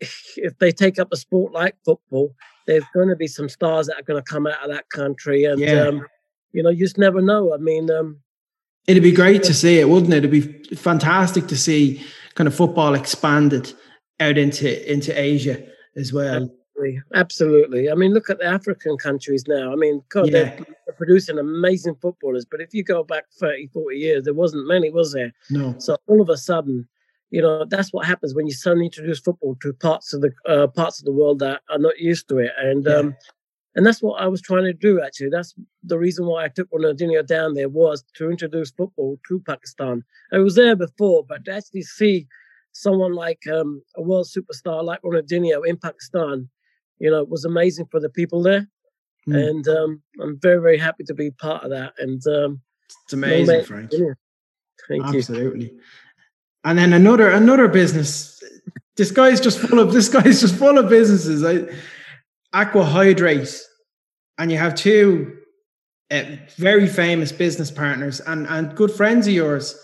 [0.36, 2.34] if they take up a sport like football,
[2.66, 5.44] there's going to be some stars that are going to come out of that country.
[5.44, 5.84] And, yeah.
[5.84, 6.06] um,
[6.52, 7.54] you know, you just never know.
[7.54, 8.18] I mean, um,
[8.86, 10.18] it'd be great to see it, wouldn't it?
[10.18, 13.72] It'd be fantastic to see kind of football expanded
[14.20, 16.50] out into into Asia as well.
[16.74, 17.02] Absolutely.
[17.14, 17.90] Absolutely.
[17.90, 19.72] I mean, look at the African countries now.
[19.72, 20.32] I mean, God, yeah.
[20.32, 22.44] they're, producing amazing footballers.
[22.48, 25.32] But if you go back 30, 40 years, there wasn't many, was there?
[25.50, 25.74] No.
[25.78, 26.86] So all of a sudden,
[27.30, 30.68] you know, that's what happens when you suddenly introduce football to parts of the uh,
[30.68, 32.52] parts of the world that are not used to it.
[32.58, 32.94] And yeah.
[32.94, 33.16] um,
[33.74, 35.02] and that's what I was trying to do.
[35.02, 39.40] Actually, that's the reason why I took Ronaldinho down there was to introduce football to
[39.40, 40.04] Pakistan.
[40.32, 42.28] I was there before, but to actually see
[42.70, 46.48] someone like um, a world superstar like Ronaldinho in Pakistan
[46.98, 48.68] you know, it was amazing for the people there.
[49.28, 49.48] Mm.
[49.48, 51.94] And um, I'm very, very happy to be part of that.
[51.98, 52.60] And um,
[53.04, 53.90] it's amazing, no, Frank.
[53.92, 54.12] Yeah.
[54.88, 55.66] Thank Absolutely.
[55.66, 55.80] You.
[56.64, 58.42] And then another another business.
[58.96, 61.44] This guy's just full of this guy's just full of businesses.
[61.44, 61.72] I,
[62.52, 63.60] Aqua Hydrate,
[64.38, 65.38] and you have two
[66.10, 66.22] uh,
[66.56, 69.78] very famous business partners and and good friends of yours,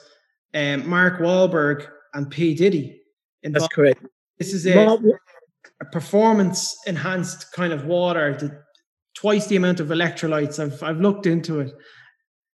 [0.55, 3.01] um, Mark Wahlberg and P Diddy.
[3.43, 4.05] That's correct.
[4.39, 4.75] This is it.
[4.75, 5.01] Mark,
[5.81, 8.63] a performance enhanced kind of water, the,
[9.15, 10.59] twice the amount of electrolytes.
[10.59, 11.73] I've I've looked into it.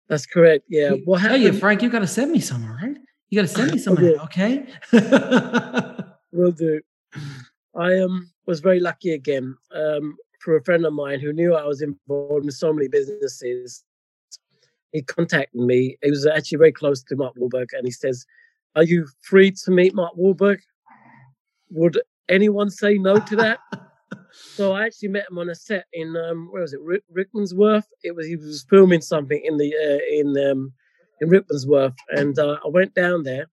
[0.09, 0.65] That's correct.
[0.69, 0.91] Yeah.
[1.05, 1.43] What happened?
[1.43, 2.97] you, Frank, you got to send me some, all right?
[3.31, 4.67] You got to send me some, okay?
[6.33, 6.81] Will do.
[7.75, 11.65] I um was very lucky again um, for a friend of mine who knew I
[11.65, 13.85] was involved in so many businesses.
[14.93, 15.97] He contacted me.
[16.03, 18.27] He was actually very close to Mark Wahlberg, and he says,
[18.77, 20.59] "Are you free to meet Mark Wahlberg?
[21.71, 23.59] Would anyone say no to that?
[24.33, 27.85] so I actually met him on a set in um, where was it, Rick, Rickmansworth?
[28.03, 30.73] It was he was filming something in the uh, in um,
[31.21, 33.47] in Rickmansworth, and uh, I went down there,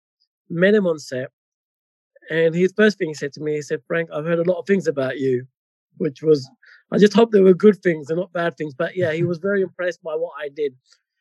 [0.49, 1.31] met him on set,
[2.29, 4.59] and his first thing he said to me, he said, "Frank, I've heard a lot
[4.59, 5.45] of things about you,"
[5.97, 6.49] which was
[6.91, 8.73] I just hope they were good things and not bad things.
[8.73, 10.75] But yeah, he was very impressed by what I did,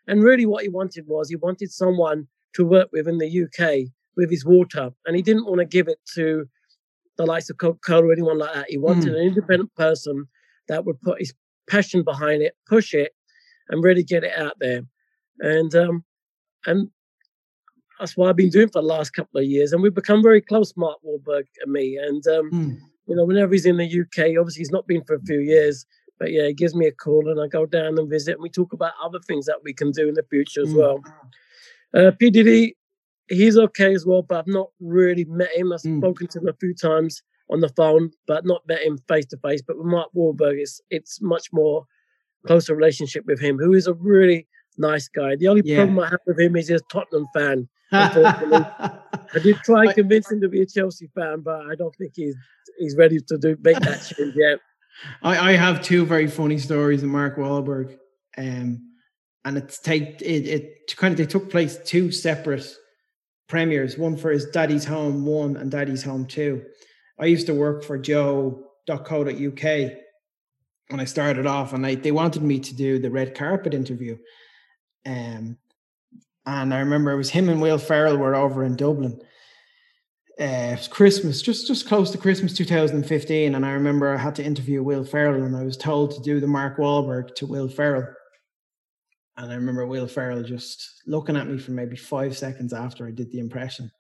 [0.07, 3.91] and really what he wanted was he wanted someone to work with in the UK
[4.17, 6.49] with his water, and he didn't want to give it to
[7.19, 8.67] the likes of Coca-Cola or anyone like that.
[8.71, 9.17] He wanted mm.
[9.17, 10.27] an independent person
[10.69, 11.35] that would put his
[11.69, 13.13] passion behind it, push it,
[13.69, 14.83] and really get it out there.
[15.41, 16.05] And um,
[16.67, 16.89] and
[17.99, 19.73] that's what I've been doing for the last couple of years.
[19.73, 21.99] And we've become very close, Mark Wahlberg and me.
[22.01, 22.79] And um, mm.
[23.07, 25.85] you know, whenever he's in the UK, obviously he's not been for a few years,
[26.19, 28.51] but yeah, he gives me a call and I go down and visit and we
[28.51, 30.79] talk about other things that we can do in the future as mm.
[30.79, 31.03] well.
[31.95, 32.77] Uh, P Diddy
[33.29, 35.73] he's okay as well, but I've not really met him.
[35.73, 35.99] I've mm.
[35.99, 39.39] spoken to him a few times on the phone, but not met him face to
[39.39, 39.63] face.
[39.63, 41.85] But with Mark Wahlberg, it's it's much more
[42.47, 45.37] closer relationship with him, who is a really nice guy.
[45.37, 45.77] The only yeah.
[45.77, 47.69] problem I have with him is he's a Tottenham fan.
[47.91, 48.67] Unfortunately,
[49.35, 52.13] I did try and convince him to be a Chelsea fan, but I don't think
[52.15, 52.37] he's
[52.79, 54.59] he's ready to do make that change yet.
[55.23, 57.97] I, I have two very funny stories of Mark Wahlberg,
[58.37, 58.93] um,
[59.45, 62.77] and it's take it, it kind of they took place two separate
[63.49, 66.63] premieres, one for his Daddy's Home 1 and Daddy's Home 2.
[67.19, 69.63] I used to work for joe.co.uk
[70.91, 74.17] when I started off, and I, they wanted me to do the red carpet interview.
[75.05, 75.59] Um,
[76.47, 79.21] and I remember it was him and Will Ferrell were over in Dublin.
[80.41, 84.35] uh, it was Christmas, just just close to Christmas 2015, and I remember I had
[84.37, 87.69] to interview Will Ferrell, and I was told to do the Mark Wahlberg to Will
[87.69, 88.07] Ferrell.
[89.39, 93.13] And I remember Will Ferrell just looking at me for maybe five seconds after I
[93.13, 93.93] did the impression,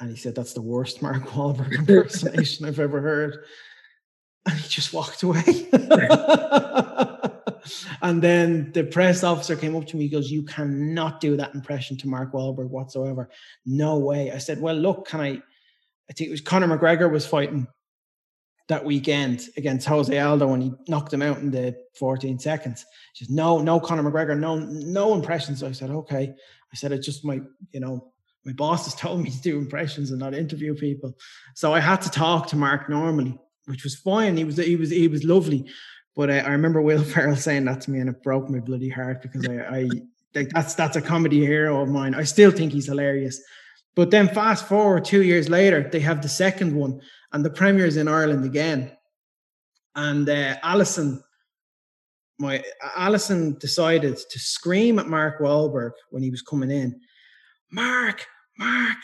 [0.00, 3.44] and he said, "That's the worst Mark Wahlberg impersonation I've ever heard."
[4.46, 5.42] And he just walked away.
[8.02, 10.04] and then the press officer came up to me.
[10.04, 13.28] He goes, "You cannot do that impression to Mark Wahlberg whatsoever.
[13.66, 15.42] No way." I said, "Well, look, can I?"
[16.08, 17.66] I think it was Conor McGregor was fighting
[18.68, 22.84] that weekend against Jose Aldo and he knocked him out in the 14 seconds.
[23.14, 25.60] Just no, no Conor McGregor, no, no impressions.
[25.60, 26.32] So I said, okay.
[26.72, 27.40] I said, it's just my,
[27.72, 28.12] you know,
[28.44, 31.14] my boss has told me to do impressions and not interview people.
[31.54, 34.36] So I had to talk to Mark normally, which was fine.
[34.36, 35.66] He was, he was, he was lovely.
[36.16, 38.88] But I, I remember Will Ferrell saying that to me and it broke my bloody
[38.88, 39.88] heart because I, I
[40.34, 42.14] like that's, that's a comedy hero of mine.
[42.14, 43.40] I still think he's hilarious.
[43.94, 47.00] But then fast forward two years later, they have the second one,
[47.34, 48.96] and the premier's in Ireland again.
[49.96, 51.22] And uh, Alison,
[52.38, 52.62] my
[52.96, 57.00] Allison decided to scream at Mark Wahlberg when he was coming in.
[57.72, 58.24] Mark,
[58.56, 58.96] Mark,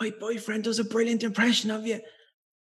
[0.00, 2.00] my boyfriend does a brilliant impression of you.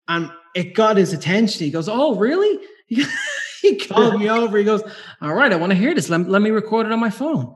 [0.08, 1.64] And it got his attention.
[1.64, 2.58] He goes, Oh, really?
[3.62, 4.58] he called me over.
[4.58, 4.82] He goes,
[5.20, 6.10] All right, I want to hear this.
[6.10, 7.54] Let, let me record it on my phone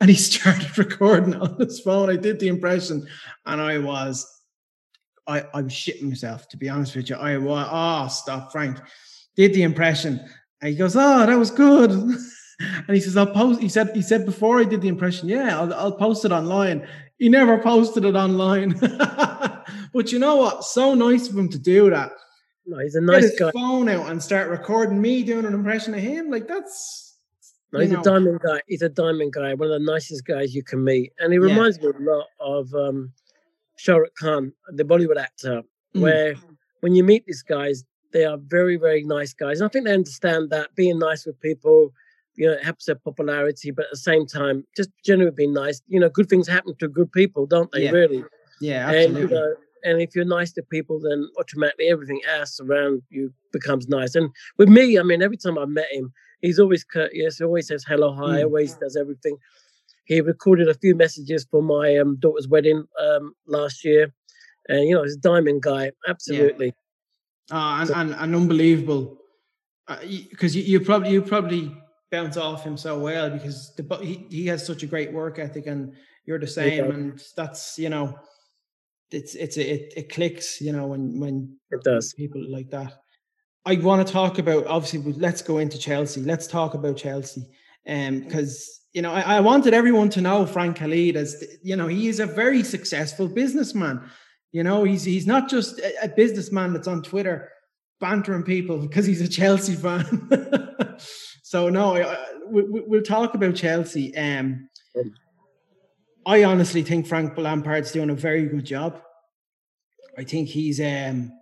[0.00, 2.10] and he started recording on his phone.
[2.10, 3.06] I did the impression,
[3.46, 4.35] and I was,
[5.26, 7.16] I, I was shitting myself to be honest with you.
[7.16, 8.78] I was, oh, stop, Frank.
[9.36, 10.20] Did the impression,
[10.60, 11.90] and he goes, oh, that was good.
[12.60, 13.60] and he says, I'll post.
[13.60, 16.86] He said, he said before I did the impression, yeah, I'll, I'll post it online.
[17.18, 18.78] He never posted it online.
[19.92, 20.64] but you know what?
[20.64, 22.12] So nice of him to do that.
[22.66, 23.50] No, he's a nice Get his guy.
[23.52, 26.30] Phone out and start recording me doing an impression of him.
[26.30, 27.16] Like that's
[27.72, 28.00] no, he's know.
[28.00, 28.60] a diamond guy.
[28.66, 31.12] He's a diamond guy, one of the nicest guys you can meet.
[31.18, 31.90] And he reminds yeah.
[31.90, 33.12] me a lot of um,
[33.76, 35.62] Shah Rukh Khan, the Bollywood actor,
[35.94, 36.00] mm.
[36.00, 36.34] where
[36.80, 39.60] when you meet these guys, they are very, very nice guys.
[39.60, 41.92] And I think they understand that being nice with people,
[42.34, 45.80] you know, it helps their popularity, but at the same time, just generally being nice.
[45.86, 47.84] You know, good things happen to good people, don't they?
[47.84, 47.90] Yeah.
[47.90, 48.24] Really?
[48.60, 49.22] Yeah, absolutely.
[49.22, 53.32] And, you know, and if you're nice to people, then automatically everything else around you
[53.52, 54.14] becomes nice.
[54.14, 57.38] And with me, I mean, every time I met him, he's always courteous.
[57.38, 58.40] He always says hello, hi.
[58.40, 58.44] Mm.
[58.44, 59.36] Always does everything.
[60.06, 64.12] He recorded a few messages for my um, daughter's wedding um, last year,
[64.68, 65.90] and you know, he's a diamond guy.
[66.08, 66.74] Absolutely.
[67.50, 67.80] Yeah.
[67.80, 69.18] And, so, and, and unbelievable
[69.86, 71.76] because uh, you, you probably you probably
[72.10, 75.66] bounce off him so well because the, he, he has such a great work ethic
[75.66, 78.18] and you're the same and that's you know
[79.12, 82.94] it's it's it, it clicks you know when when it does people like that
[83.66, 85.12] I want to talk about obviously.
[85.12, 86.22] Let's go into Chelsea.
[86.22, 87.48] Let's talk about Chelsea,
[87.84, 91.86] because um, you know I, I, wanted everyone to know Frank Khalid as you know
[91.86, 94.00] he is a very successful businessman.
[94.52, 97.52] You know he's he's not just a, a businessman that's on Twitter
[98.00, 100.30] bantering people because he's a Chelsea fan.
[101.42, 102.16] so no, I,
[102.48, 104.16] we, we'll talk about Chelsea.
[104.16, 104.70] Um,
[106.24, 109.02] I honestly think Frank Lampard's doing a very good job.
[110.16, 111.32] I think he's um,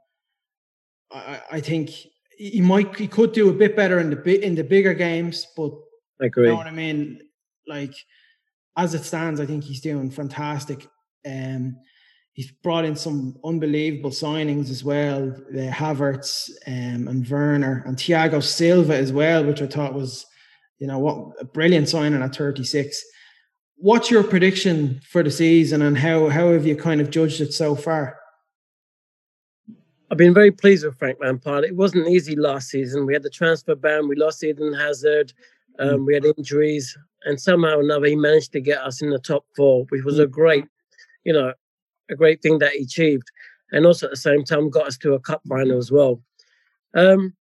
[1.13, 1.91] I, I think
[2.37, 5.71] he might he could do a bit better in the in the bigger games, but
[6.21, 6.47] I agree.
[6.47, 7.21] You know what I mean?
[7.67, 7.95] Like
[8.77, 10.87] as it stands, I think he's doing fantastic.
[11.27, 11.77] Um,
[12.33, 15.35] he's brought in some unbelievable signings as well.
[15.51, 20.27] The Havertz um, and Werner and Thiago Silva as well, which I thought was,
[20.79, 23.03] you know, what a brilliant signing at 36.
[23.77, 27.53] What's your prediction for the season and how how have you kind of judged it
[27.53, 28.19] so far?
[30.11, 31.65] I've been very pleased with Frank Lampard.
[31.65, 33.07] It wasn't easy last season.
[33.07, 35.33] We had the transfer ban, we lost Eden Hazard,
[35.79, 36.07] um, mm.
[36.07, 39.45] we had injuries, and somehow or another he managed to get us in the top
[39.57, 40.25] four, which was mm.
[40.25, 40.67] a great,
[41.25, 41.53] you know,
[42.11, 43.31] a great thing that he achieved,
[43.73, 46.21] and also at the same time got us to a cup final as well.
[46.95, 47.35] Um,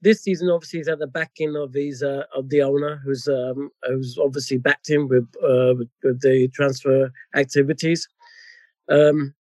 [0.00, 3.70] this season, obviously, he's had the backing of his uh, of the owner, who's um,
[3.82, 8.08] who's obviously backed him with, uh, with, with the transfer activities.
[8.88, 9.34] Um,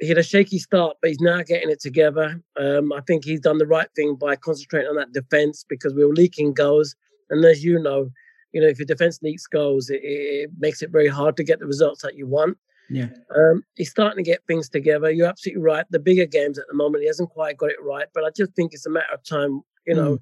[0.00, 2.40] he had a shaky start, but he's now getting it together.
[2.58, 6.04] Um, I think he's done the right thing by concentrating on that defense because we
[6.04, 6.96] were leaking goals.
[7.30, 8.10] And as you know,
[8.52, 11.58] you know, if your defense leaks goals, it, it makes it very hard to get
[11.58, 12.56] the results that you want.
[12.90, 13.08] Yeah.
[13.34, 15.10] Um, he's starting to get things together.
[15.10, 15.86] You're absolutely right.
[15.90, 18.52] The bigger games at the moment, he hasn't quite got it right, but I just
[18.54, 20.20] think it's a matter of time, you know, mm.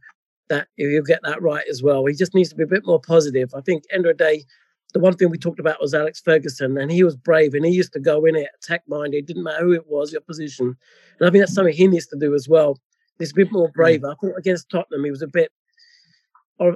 [0.48, 2.06] that he'll get that right as well.
[2.06, 3.52] He just needs to be a bit more positive.
[3.54, 4.44] I think end of the day,
[4.92, 7.72] the one thing we talked about was Alex Ferguson, and he was brave and he
[7.72, 9.18] used to go in it, attack minded.
[9.18, 10.76] It didn't matter who it was, your position.
[11.18, 12.78] And I think that's something he needs to do as well.
[13.18, 14.04] He's a bit more brave.
[14.04, 15.50] I thought against Tottenham, he was a bit,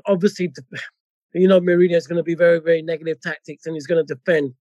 [0.06, 0.52] obviously,
[1.34, 4.14] you know, Mourinho is going to be very, very negative tactics and he's going to
[4.14, 4.54] defend.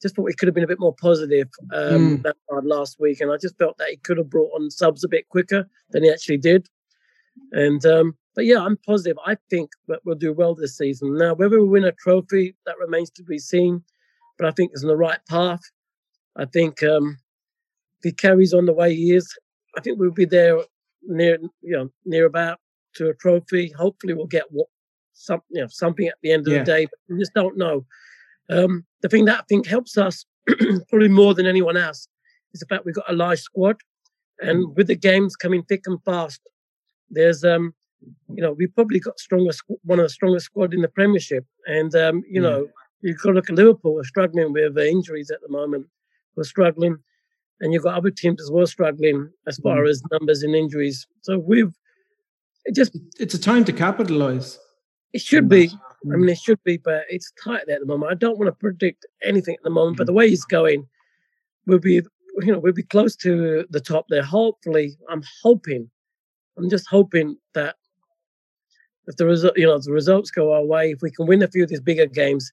[0.00, 2.34] just thought he could have been a bit more positive um, mm.
[2.62, 5.28] last week, and I just felt that he could have brought on subs a bit
[5.28, 6.68] quicker than he actually did.
[7.52, 9.18] And um, but yeah, I'm positive.
[9.26, 11.16] I think that we'll do well this season.
[11.16, 13.82] Now, whether we win a trophy, that remains to be seen.
[14.38, 15.60] But I think it's on the right path.
[16.36, 17.18] I think um,
[17.98, 19.28] if he carries on the way he is,
[19.76, 20.58] I think we'll be there
[21.02, 22.58] near, you know, near about
[22.94, 23.72] to a trophy.
[23.76, 24.68] Hopefully, we'll get what
[25.12, 26.60] some, you know, something at the end of yeah.
[26.60, 26.86] the day.
[26.86, 27.84] But we just don't know.
[28.48, 30.24] Um, the thing that I think helps us
[30.88, 32.08] probably more than anyone else
[32.52, 33.76] is the fact we've got a large squad,
[34.40, 34.76] and mm.
[34.76, 36.40] with the games coming thick and fast,
[37.10, 37.74] there's um,
[38.28, 41.94] you know, we probably got strongest one of the strongest squad in the Premiership, and
[41.94, 42.48] um, you yeah.
[42.48, 42.66] know,
[43.00, 43.94] you've got to look at Liverpool.
[43.94, 45.86] We're struggling with injuries at the moment.
[46.36, 46.98] We're struggling,
[47.60, 49.90] and you've got other teams as well struggling as far mm.
[49.90, 51.06] as numbers and injuries.
[51.22, 51.74] So we've
[52.64, 54.58] it just it's a time to capitalize.
[55.12, 55.70] It should be.
[56.04, 56.32] I mean, mm.
[56.32, 58.10] it should be, but it's tight there at the moment.
[58.10, 60.06] I don't want to predict anything at the moment, but mm.
[60.06, 60.86] the way he's going,
[61.66, 64.22] we'll be, you know, we'll be close to the top there.
[64.22, 65.90] Hopefully, I'm hoping,
[66.56, 67.76] I'm just hoping that
[69.06, 71.48] if the result, you know, the results go our way, if we can win a
[71.48, 72.52] few of these bigger games,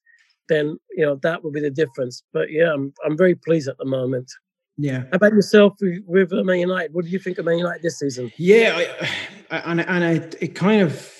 [0.50, 2.24] then you know that will be the difference.
[2.34, 4.32] But yeah, I'm I'm very pleased at the moment.
[4.78, 5.00] Yeah.
[5.00, 5.74] How about yourself
[6.06, 6.94] with Man United?
[6.94, 8.32] What do you think of Man United this season?
[8.38, 8.84] Yeah,
[9.52, 11.12] I, and and I, it kind of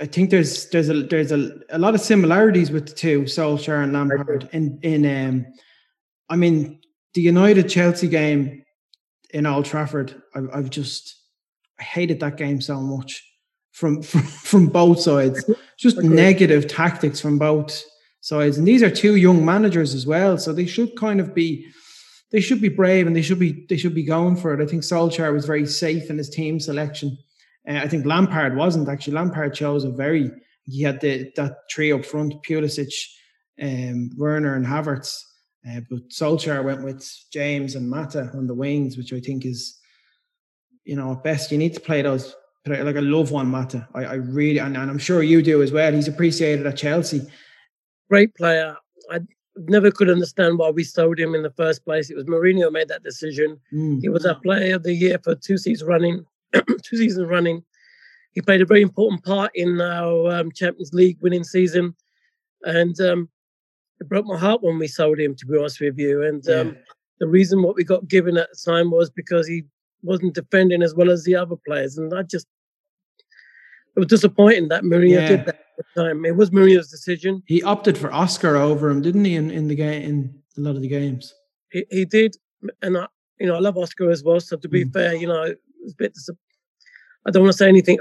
[0.00, 3.82] I think there's there's a there's a, a lot of similarities with the two Solskjaer
[3.82, 5.46] and Lampard in in um
[6.28, 6.80] I mean
[7.14, 8.62] the United Chelsea game
[9.30, 11.16] in Old Trafford I, I've just
[11.78, 13.24] I hated that game so much
[13.72, 16.08] from from, from both sides just okay.
[16.08, 17.82] negative tactics from both
[18.20, 21.66] sides and these are two young managers as well so they should kind of be
[22.32, 24.66] they should be brave and they should be they should be going for it I
[24.66, 27.16] think Solskjaer was very safe in his team selection
[27.68, 29.14] uh, I think Lampard wasn't actually.
[29.14, 30.30] Lampard chose a very
[30.64, 32.92] he had the that three up front: Pulisic,
[33.60, 35.24] um, Werner, and Havertz.
[35.68, 39.78] Uh, but Solskjaer went with James and Mata on the wings, which I think is,
[40.84, 42.34] you know, at best you need to play those.
[42.66, 43.88] Like I love Juan Mata.
[43.94, 45.92] I, I really, and, and I'm sure you do as well.
[45.92, 47.22] He's appreciated at Chelsea.
[48.10, 48.76] Great player.
[49.10, 49.20] I
[49.56, 52.10] never could understand why we sold him in the first place.
[52.10, 53.58] It was Mourinho made that decision.
[53.72, 54.00] Mm.
[54.02, 56.24] He was our player of the year for two seasons running.
[56.52, 57.62] two seasons running.
[58.32, 61.94] He played a very important part in our um, Champions League winning season,
[62.62, 63.28] and um,
[64.00, 65.34] it broke my heart when we sold him.
[65.34, 66.74] To be honest with you, and um, yeah.
[67.18, 69.64] the reason what we got given at the time was because he
[70.02, 72.46] wasn't defending as well as the other players, and I just
[73.96, 75.28] it was disappointing that Mourinho yeah.
[75.28, 76.24] did that at the time.
[76.24, 77.42] It was Mourinho's decision.
[77.46, 79.34] He opted for Oscar over him, didn't he?
[79.36, 81.34] In in the game, in a lot of the games,
[81.70, 82.36] he, he did,
[82.82, 83.06] and I,
[83.38, 84.40] you know, I love Oscar as well.
[84.40, 84.92] So to be mm.
[84.92, 86.16] fair, you know, was a bit.
[87.26, 87.98] I don't want to say anything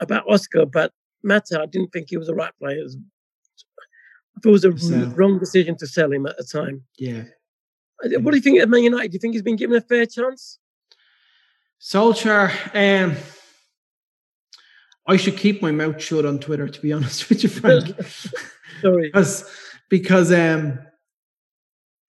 [0.00, 0.92] about Oscar, but
[1.22, 2.84] Mata, I didn't think he was the right player.
[2.86, 6.84] I thought it was a so, wrong decision to sell him at the time.
[6.98, 7.24] Yeah.
[8.02, 9.10] What do you think of Man United?
[9.10, 10.58] Do you think he's been given a fair chance?
[11.80, 13.16] Solskjaer, um,
[15.06, 17.94] I should keep my mouth shut on Twitter, to be honest with you, Frank.
[18.80, 19.08] Sorry.
[19.08, 19.50] because
[19.88, 20.78] because um,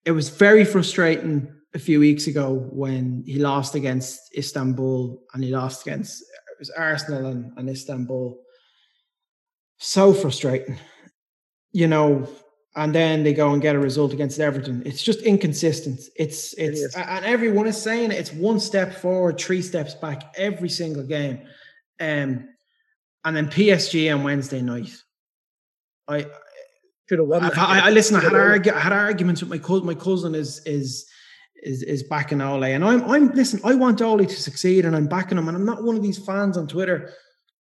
[0.04, 5.50] it was very frustrating a few weeks ago when he lost against Istanbul and he
[5.50, 8.38] lost against it was Arsenal and, and Istanbul.
[9.78, 10.78] So frustrating,
[11.72, 12.28] you know.
[12.74, 14.82] And then they go and get a result against Everton.
[14.86, 16.00] It's just inconsistent.
[16.16, 18.18] It's it's it and everyone is saying it.
[18.18, 21.42] It's one step forward, three steps back every single game.
[22.00, 22.48] Um,
[23.24, 24.90] and then PSG on Wednesday night.
[26.08, 26.26] I
[27.08, 27.44] should have won.
[27.44, 28.16] I, I, I, listen.
[28.16, 29.86] I had, argu- I had arguments with my cousin.
[29.86, 31.06] My cousin is is
[31.62, 32.64] is is backing Ole.
[32.64, 35.48] And I'm I'm listen, I want Ole to succeed and I'm backing him.
[35.48, 37.12] And I'm not one of these fans on Twitter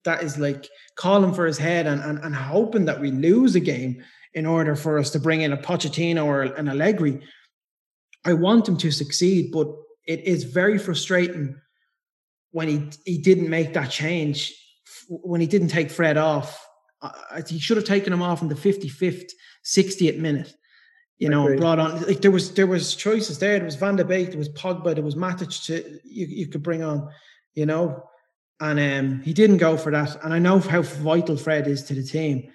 [0.06, 3.60] that is like calling for his head and, and, and hoping that we lose a
[3.60, 4.04] game
[4.34, 7.22] in order for us to bring in a Pochettino or an Allegri.
[8.24, 9.68] I want him to succeed, but
[10.08, 11.60] it is very frustrating
[12.52, 14.54] when he he didn't make that change
[15.10, 16.66] when he didn't take Fred off.
[17.02, 19.32] Uh, he should have taken him off in the 55th,
[19.66, 20.54] 60th minute
[21.22, 23.60] you know, brought on like there was there was choices there.
[23.60, 26.64] There was Van de Beek, there was Pogba, there was Matic to you, you could
[26.64, 27.10] bring on,
[27.54, 28.04] you know,
[28.60, 30.18] and um, he didn't go for that.
[30.24, 32.52] And I know how vital Fred is to the team.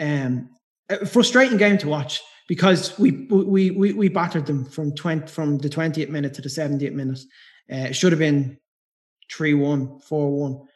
[0.00, 0.50] Um,
[0.90, 5.58] a frustrating game to watch because we we we we battered them from twenty from
[5.58, 7.20] the twentieth minute to the seventieth minute.
[7.72, 8.58] Uh, it should have been
[9.32, 10.66] 3-1, 4-1,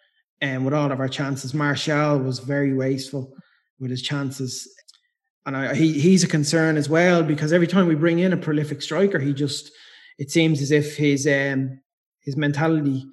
[0.41, 1.53] and with all of our chances.
[1.53, 3.35] Martial was very wasteful
[3.81, 4.73] with his chances
[5.47, 8.37] and I, he he's a concern as well because every time we bring in a
[8.37, 9.71] prolific striker, he just
[10.19, 11.81] it seems as if his um
[12.21, 13.05] his mentality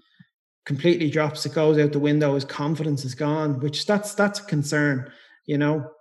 [0.65, 1.45] completely drops.
[1.45, 2.35] It goes out the window.
[2.35, 5.11] His confidence is gone, which that's that's a concern.
[5.45, 5.91] You know,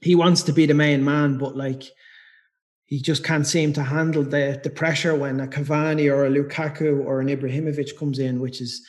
[0.00, 1.84] he wants to be the main man, but like
[2.86, 7.04] he just can't seem to handle the the pressure when a Cavani or a Lukaku
[7.04, 8.86] or an Ibrahimovic comes in, which is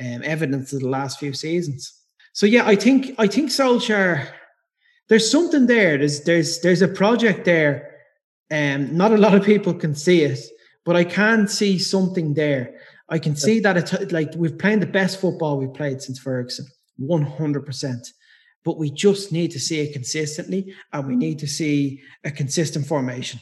[0.00, 1.92] um, evidence of the last few seasons.
[2.32, 4.28] So yeah, I think I think Solskjaer,
[5.08, 5.96] there's something there.
[5.98, 7.92] There's there's there's a project there.
[8.50, 10.40] and um, not a lot of people can see it,
[10.84, 12.74] but I can see something there.
[13.08, 16.66] I can see that it's like we've played the best football we've played since Ferguson,
[17.00, 18.12] 100%.
[18.66, 22.84] But we just need to see it consistently and we need to see a consistent
[22.84, 23.38] formation.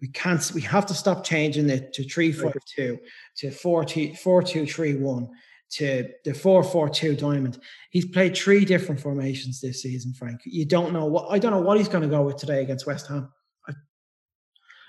[0.00, 2.98] We can't, we have to stop changing it to 3 4 2,
[3.36, 5.28] to 4 2, 4 2 3 1,
[5.72, 7.58] to the 4 4 2 diamond.
[7.90, 10.40] He's played three different formations this season, Frank.
[10.46, 12.86] You don't know what, I don't know what he's going to go with today against
[12.86, 13.30] West Ham.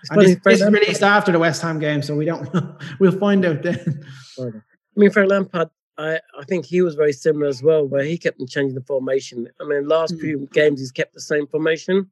[0.10, 2.50] And this, this is released after the West Ham game, so we don't.
[3.00, 4.04] we'll find out then.
[4.40, 4.52] I
[4.96, 8.42] mean, for Lampard, I, I think he was very similar as well, where he kept
[8.42, 9.48] on changing the formation.
[9.62, 10.22] I mean, last mm.
[10.22, 12.10] few games he's kept the same formation,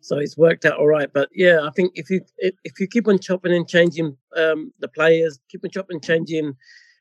[0.00, 1.12] so it's worked out all right.
[1.12, 4.88] But yeah, I think if you if you keep on chopping and changing um, the
[4.88, 6.54] players, keep on chopping and changing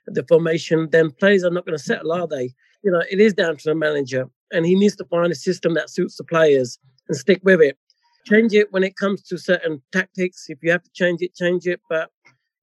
[0.08, 2.54] the formation, then players are not going to settle, are they?
[2.84, 5.74] You know, it is down to the manager, and he needs to find a system
[5.76, 7.78] that suits the players and stick with it
[8.26, 10.46] change it when it comes to certain tactics.
[10.50, 11.80] If you have to change it, change it.
[11.90, 12.10] But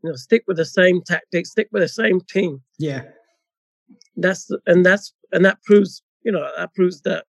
[0.02, 2.60] you know, stick with the same tactics, stick with the same team.
[2.78, 3.04] Yeah.
[4.16, 7.24] That's and that's and that proves, you know, that proves that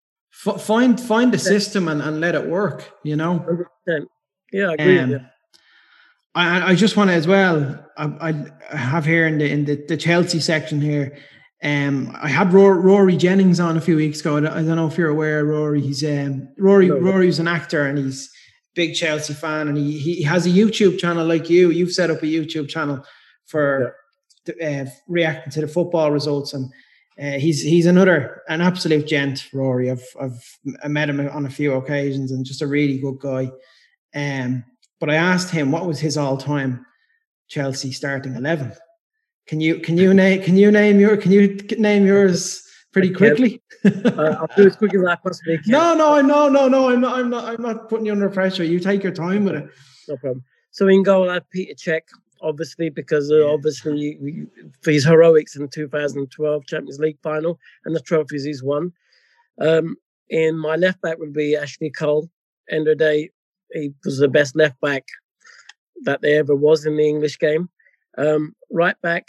[0.46, 3.46] F- find find the system and, and let it work, you know.
[3.88, 4.06] 100%.
[4.52, 5.00] Yeah, I agree.
[5.00, 5.30] Um,
[6.36, 7.80] I, I just want to as well.
[7.96, 11.16] I, I have here in the in the, the Chelsea section here.
[11.64, 14.38] Um, I had Rory Jennings on a few weeks ago.
[14.38, 15.80] I don't know if you're aware, Rory.
[15.80, 16.90] He's um, Rory.
[16.90, 16.98] No.
[16.98, 18.30] Rory's an actor and he's
[18.74, 21.70] big Chelsea fan, and he he has a YouTube channel like you.
[21.70, 23.06] You've set up a YouTube channel
[23.46, 23.96] for.
[24.50, 26.72] Uh, reacting to the football results, and
[27.22, 29.92] uh, he's he's another an absolute gent, Rory.
[29.92, 33.52] I've I've I met him on a few occasions, and just a really good guy.
[34.16, 34.64] Um,
[35.00, 36.86] but I asked him what was his all time
[37.48, 38.74] Chelsea starting eleven
[39.48, 43.62] can you can you name can you name your can you name yours pretty quickly?
[43.86, 45.72] uh, I'll do as quick as I possibly can.
[45.72, 46.90] No, no, no, no, no.
[46.90, 47.20] I'm not.
[47.20, 47.46] I'm not.
[47.46, 48.64] I'm not putting you under pressure.
[48.64, 49.70] You take your time with it.
[50.08, 50.44] No problem.
[50.72, 52.02] So in goal, I have Peter Cech,
[52.44, 54.48] obviously because uh, obviously
[54.82, 58.92] for his heroics in the 2012 Champions League final and the trophies he's won.
[59.60, 59.96] Um,
[60.30, 62.30] in my left back would be Ashley Cole.
[62.70, 63.30] End of the day,
[63.72, 65.06] he was the best left back
[66.04, 67.70] that there ever was in the English game.
[68.18, 69.26] Um, right back,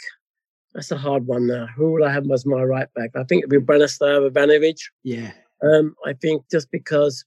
[0.73, 1.67] that's a hard one now.
[1.75, 3.11] Who would I have as my right back?
[3.15, 4.77] I think it'd be Branislav Ivanovic.
[5.03, 5.31] Yeah.
[5.63, 7.25] Um, I think just because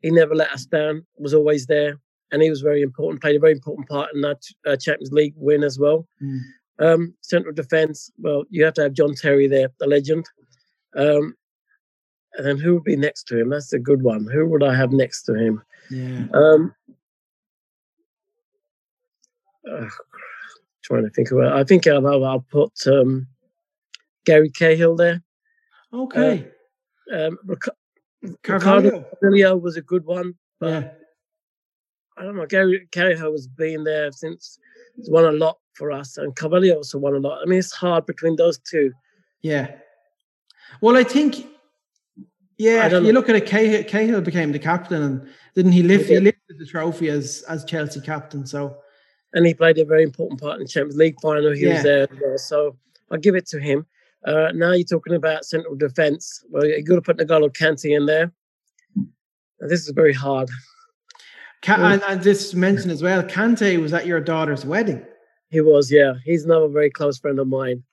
[0.00, 1.98] he never let us down, was always there,
[2.32, 5.34] and he was very important, played a very important part in that uh, Champions League
[5.36, 6.08] win as well.
[6.22, 6.40] Mm.
[6.78, 10.24] Um, central defence, well, you have to have John Terry there, the legend.
[10.96, 11.34] Um,
[12.34, 13.50] and then who would be next to him?
[13.50, 14.26] That's a good one.
[14.32, 15.62] Who would I have next to him?
[15.90, 16.24] Yeah.
[16.32, 16.74] Um,
[19.68, 19.88] oh,
[20.82, 21.52] trying to think of it.
[21.52, 23.26] I think I'll, I'll put um,
[24.24, 25.22] Gary Cahill there.
[25.92, 26.48] Okay.
[27.12, 30.90] Uh, um, Ricardo Carvalho was a good one, but yeah.
[32.18, 32.46] I don't know.
[32.46, 34.58] Gary Cahill has been there since
[34.96, 37.40] he's won a lot for us, and Carvalho also won a lot.
[37.42, 38.92] I mean, it's hard between those two.
[39.40, 39.74] Yeah.
[40.80, 41.46] Well, I think,
[42.58, 46.08] yeah, you look at it, Cahill, Cahill became the captain, and didn't he lift?
[46.08, 48.46] He, he lifted the trophy as as Chelsea captain.
[48.46, 48.76] So
[49.34, 51.52] and he played a very important part in the Champions League final.
[51.52, 51.74] He yeah.
[51.74, 52.76] was there, well, so
[53.10, 53.86] I'll give it to him.
[54.26, 56.44] Uh, now you're talking about central defence.
[56.50, 58.32] Well, you got to put N'Golo Kante in there.
[58.94, 60.48] And this is very hard.
[61.62, 65.04] Can, and, and this mentioned as well, Kante was at your daughter's wedding.
[65.50, 66.14] He was, yeah.
[66.24, 67.84] He's another very close friend of mine.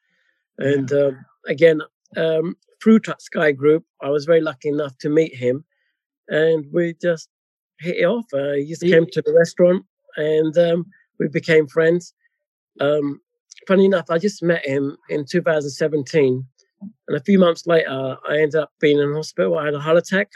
[0.57, 0.97] And yeah.
[0.97, 1.82] um, again,
[2.17, 5.65] um, through Sky Group, I was very lucky enough to meet him,
[6.28, 7.30] and we just
[7.80, 8.26] hit it off.
[8.34, 9.86] Uh, he just he, came to the restaurant,
[10.17, 10.86] and um,
[11.20, 12.13] we became friends.
[12.80, 13.22] Um,
[13.67, 16.45] funny enough, I just met him in 2017,
[17.07, 19.57] and a few months later, I ended up being in hospital.
[19.57, 20.30] I had a heart attack,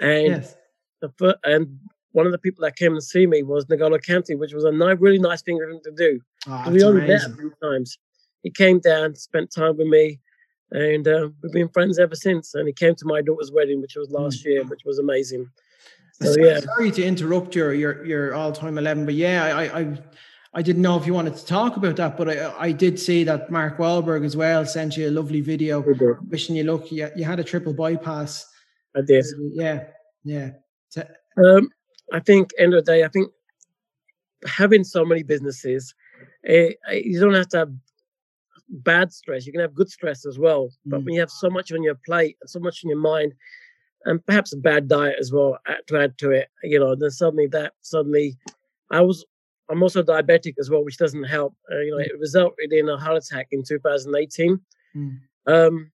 [0.00, 0.56] and yes.
[1.00, 1.78] the and
[2.12, 4.72] one of the people that came to see me was N'Golo Kante, which was a
[4.72, 6.20] nice, really nice thing for him to do.
[6.46, 7.98] Oh, we only met a few times.
[8.42, 10.20] He came down, spent time with me,
[10.70, 12.54] and uh, we've been friends ever since.
[12.54, 14.46] And he came to my daughter's wedding, which was last mm.
[14.46, 15.50] year, which was amazing.
[16.20, 16.60] So, yeah.
[16.60, 19.98] Sorry to interrupt your your your all time eleven, but yeah, I, I
[20.54, 23.22] I didn't know if you wanted to talk about that, but I I did see
[23.24, 25.80] that Mark Wahlberg as well sent you a lovely video
[26.28, 26.90] wishing you luck.
[26.90, 28.46] You, you had a triple bypass.
[28.96, 29.26] I did.
[29.52, 29.84] Yeah,
[30.24, 30.50] yeah.
[31.36, 31.70] Um,
[32.12, 33.30] I think end of the day, I think
[34.46, 35.94] having so many businesses,
[36.46, 37.72] eh, eh, you don't have to have
[38.68, 39.46] bad stress.
[39.46, 40.70] You can have good stress as well.
[40.86, 41.04] But mm.
[41.04, 43.34] when you have so much on your plate, and so much in your mind,
[44.04, 46.48] and perhaps a bad diet as well to add to it.
[46.62, 48.36] You know, then suddenly that suddenly
[48.90, 49.24] I was
[49.70, 51.54] I'm also diabetic as well, which doesn't help.
[51.70, 54.60] Uh, you know, it resulted in a heart attack in 2018.
[54.96, 55.18] Mm.
[55.46, 55.90] Um,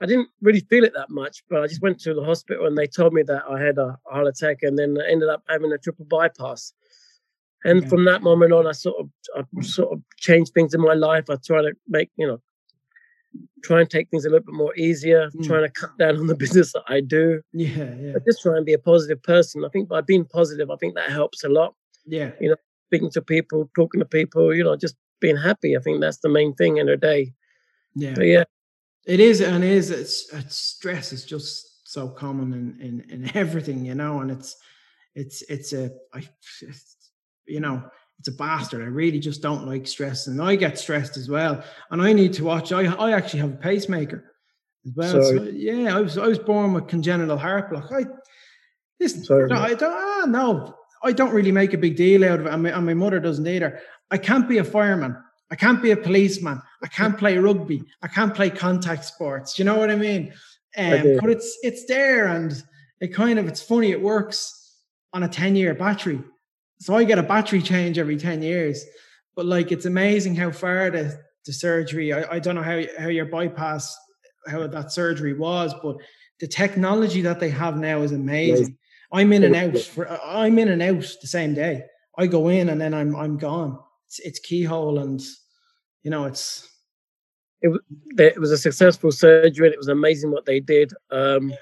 [0.00, 2.76] I didn't really feel it that much, but I just went to the hospital and
[2.76, 5.72] they told me that I had a heart attack, and then I ended up having
[5.72, 6.72] a triple bypass.
[7.64, 7.88] And okay.
[7.88, 11.30] from that moment on, I sort of I sort of changed things in my life.
[11.30, 12.40] I try to make you know,
[13.62, 15.30] try and take things a little bit more easier.
[15.30, 15.46] Mm.
[15.46, 17.40] Trying to cut down on the business that I do.
[17.52, 18.12] Yeah, yeah.
[18.12, 19.64] But just try and be a positive person.
[19.64, 21.74] I think by being positive, I think that helps a lot.
[22.04, 22.32] Yeah.
[22.40, 22.56] You know,
[22.88, 24.54] speaking to people, talking to people.
[24.54, 25.76] You know, just being happy.
[25.76, 27.32] I think that's the main thing in a day.
[27.94, 28.14] Yeah.
[28.14, 28.44] But yeah.
[29.06, 29.90] It is, and it is.
[29.90, 34.56] It's, it's stress is just so common in, in in everything, you know, and it's
[35.14, 36.28] it's it's a I,
[36.62, 36.96] it's,
[37.46, 37.82] you know
[38.18, 38.82] it's a bastard.
[38.82, 41.62] I really just don't like stress, and I get stressed as well.
[41.90, 42.72] And I need to watch.
[42.72, 44.32] I I actually have a pacemaker
[44.86, 45.22] as well.
[45.22, 47.90] So, yeah, I was I was born with congenital heart block.
[47.92, 48.06] I.
[49.06, 49.92] Sorry, no, I don't.
[49.92, 52.86] Ah, no, I don't really make a big deal out of it, and my, and
[52.86, 53.80] my mother doesn't either.
[54.10, 55.16] I can't be a fireman.
[55.50, 56.62] I can't be a policeman.
[56.84, 57.82] I can't play rugby.
[58.02, 59.58] I can't play contact sports.
[59.58, 60.34] You know what I mean?
[60.76, 62.52] Um, but it's it's there, and
[63.00, 63.90] it kind of it's funny.
[63.90, 64.76] It works
[65.14, 66.20] on a ten year battery,
[66.80, 68.84] so I get a battery change every ten years.
[69.34, 72.12] But like, it's amazing how far the the surgery.
[72.12, 73.96] I, I don't know how how your bypass
[74.46, 75.96] how that surgery was, but
[76.38, 78.76] the technology that they have now is amazing.
[79.10, 81.84] I'm in and out for I'm in and out the same day.
[82.18, 83.78] I go in and then I'm I'm gone.
[84.06, 85.22] It's it's keyhole and
[86.02, 86.68] you know, it's
[87.64, 87.80] it,
[88.18, 90.92] it was a successful surgery and it was amazing what they did.
[91.10, 91.52] Um,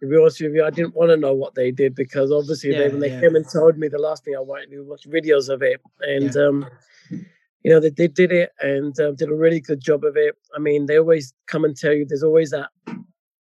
[0.00, 2.72] to be honest with you, I didn't want to know what they did because obviously
[2.72, 3.20] yeah, they, when they yeah.
[3.20, 5.62] came and told me, the last thing I wanted to do was watch videos of
[5.62, 5.82] it.
[6.00, 6.42] And, yeah.
[6.42, 6.66] um,
[7.10, 10.34] you know, they, they did it and um, did a really good job of it.
[10.56, 12.70] I mean, they always come and tell you there's always that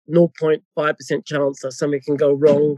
[0.09, 2.77] 0.5% chance that something can go wrong.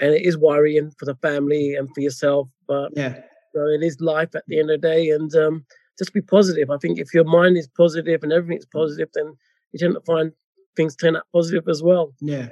[0.00, 2.48] And it is worrying for the family and for yourself.
[2.66, 3.20] But yeah,
[3.54, 5.10] you know, it is life at the end of the day.
[5.10, 5.64] And, um,
[5.98, 6.70] just be positive.
[6.70, 9.36] I think if your mind is positive and everything's positive, then
[9.72, 10.32] you tend to find
[10.76, 12.12] things turn out positive as well.
[12.20, 12.48] Yeah.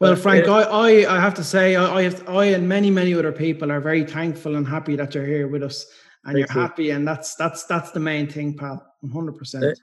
[0.00, 3.14] Well, Frank, I, I, I have to say, I, I, have, I and many, many
[3.14, 5.86] other people are very thankful and happy that you're here with us,
[6.24, 8.84] and you're happy, and that's that's that's the main thing, pal.
[9.00, 9.78] One hundred percent.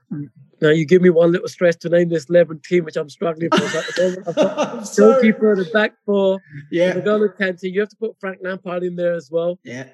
[0.60, 3.50] Now you give me one little stress to name this eleven team, which I'm struggling
[3.52, 3.64] for.
[3.64, 6.40] At the moment, I've got goalkeeper the back four.
[6.72, 6.94] Yeah.
[6.94, 7.20] The goal
[7.62, 9.60] You have to put Frank Lampard in there as well.
[9.64, 9.88] Yeah.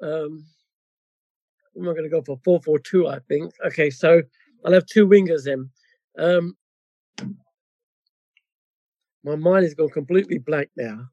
[0.00, 0.44] Um,
[1.76, 3.52] I'm not going to go for 4 4 2, I think.
[3.66, 4.22] Okay, so
[4.64, 5.70] I'll have two wingers in.
[6.18, 6.56] Um,
[9.24, 11.08] my mind is gone completely blank now.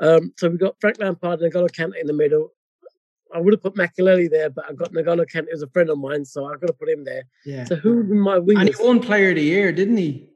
[0.00, 2.52] Um, so we've got Frank Lampard and N'Golo Kante in the middle.
[3.34, 5.98] I would have put Makelele there, but I've got N'Golo Kante as a friend of
[5.98, 7.24] mine, so I've got to put him there.
[7.44, 7.64] Yeah.
[7.64, 8.60] So who would be my wingers?
[8.60, 10.28] And he won Player of the Year, didn't he?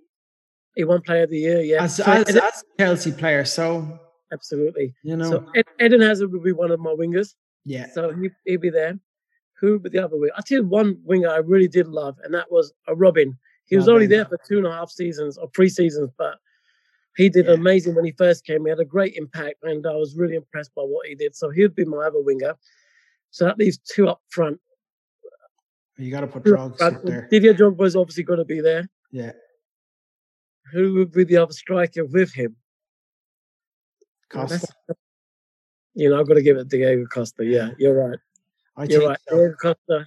[0.75, 1.85] He won Player of the Year, yeah.
[1.85, 3.99] As, so as, Eden, as Chelsea player, so
[4.33, 4.95] absolutely.
[5.03, 7.35] You know, so Ed, Eden Hazard would be one of my wingers.
[7.65, 7.87] Yeah.
[7.93, 8.99] So he, he'd be there
[9.61, 10.31] who but the other wing.
[10.37, 13.37] I tell you one winger I really did love, and that was a Robben.
[13.67, 16.37] He was only there for two and a half seasons or three seasons, but
[17.17, 17.53] he did yeah.
[17.53, 18.65] amazing when he first came.
[18.65, 21.37] He had a great impact, and I was really impressed by what he did.
[21.37, 22.55] So he'd be my other winger.
[23.31, 24.59] So that leaves two up front.
[25.99, 27.29] You got to put Drogs up there.
[27.31, 28.89] Didier Drogba is obviously going to be there.
[29.11, 29.33] Yeah.
[30.73, 32.57] Who would be the other striker with him?
[34.31, 34.69] Costa.
[35.95, 37.45] You know, I've got to give it to Diego Costa.
[37.45, 38.19] Yeah, you're right.
[38.79, 39.19] I You're right.
[39.29, 39.53] So.
[39.61, 40.07] Costa.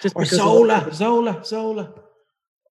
[0.00, 1.92] Just or Zola, Zola, Zola.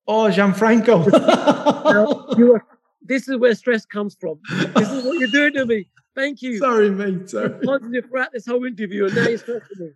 [0.07, 1.11] Oh, Gianfranco.
[1.11, 2.65] now, you are,
[3.01, 4.39] this is where stress comes from.
[4.75, 5.87] This is what you're doing to me.
[6.15, 6.57] Thank you.
[6.57, 7.29] Sorry, mate.
[7.29, 7.49] Sorry.
[7.63, 9.91] Positive throughout this whole interview, and now you're stressing me.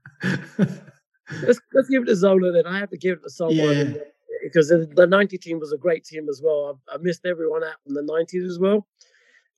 [1.44, 2.66] let's, let's give it to Zola then.
[2.66, 3.58] I have to give it to someone.
[3.58, 3.94] Yeah.
[4.44, 6.80] Because the, the 90 team was a great team as well.
[6.90, 8.88] I, I missed everyone out from the 90s as well.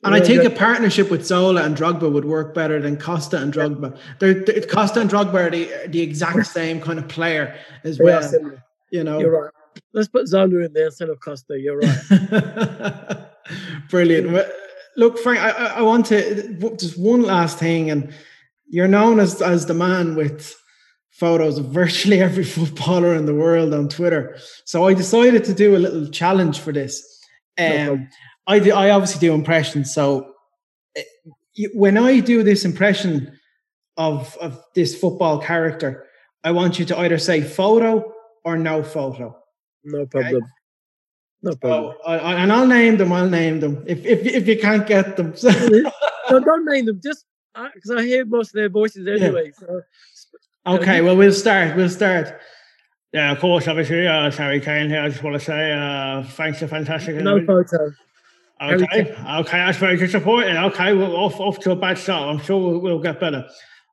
[0.04, 3.54] And I think a partnership with Zola and Drogba would work better than Costa and
[3.54, 3.98] Drogba.
[4.20, 8.22] They're, they're, Costa and Drogba are the, the exact same kind of player as well.
[8.22, 8.50] Yeah,
[8.92, 9.52] you know, you're right.
[9.94, 11.60] Let's put Zola in there instead of Costa.
[11.60, 13.28] You're right.
[13.90, 14.48] Brilliant.
[14.96, 18.14] Look, Frank, I, I want to just one last thing, and
[18.70, 20.56] you're known as as the man with
[21.12, 24.38] photos of virtually every footballer in the world on Twitter.
[24.64, 27.04] So I decided to do a little challenge for this.
[27.58, 28.08] Um, no
[28.50, 29.94] I do, I obviously do impressions.
[29.94, 30.34] So
[30.96, 31.04] eh,
[31.74, 33.40] when I do this impression
[33.96, 36.08] of of this football character,
[36.44, 38.12] I want you to either say photo
[38.44, 39.38] or no photo.
[39.84, 40.36] No problem.
[40.36, 40.46] Okay?
[41.44, 41.96] No problem.
[42.04, 43.14] So, I, and I'll name them.
[43.14, 45.34] I'll name them if if if you can't get them.
[45.44, 47.00] no, don't name them.
[47.04, 47.26] Just
[47.76, 49.52] because I hear most of their voices anyway.
[49.62, 49.68] Yeah.
[49.68, 49.82] So,
[50.76, 51.02] okay.
[51.02, 51.76] Well, we'll start.
[51.76, 52.40] We'll start.
[53.14, 53.68] Yeah, of course.
[53.68, 55.02] Obviously, uh, Harry Kane here.
[55.02, 57.16] I just want to say uh, thanks for fantastic.
[57.18, 57.92] No photo.
[58.62, 60.58] Okay, okay, that's very disappointing.
[60.58, 62.28] Okay, we're off off to a bad start.
[62.36, 63.48] I'm sure we'll, we'll get better.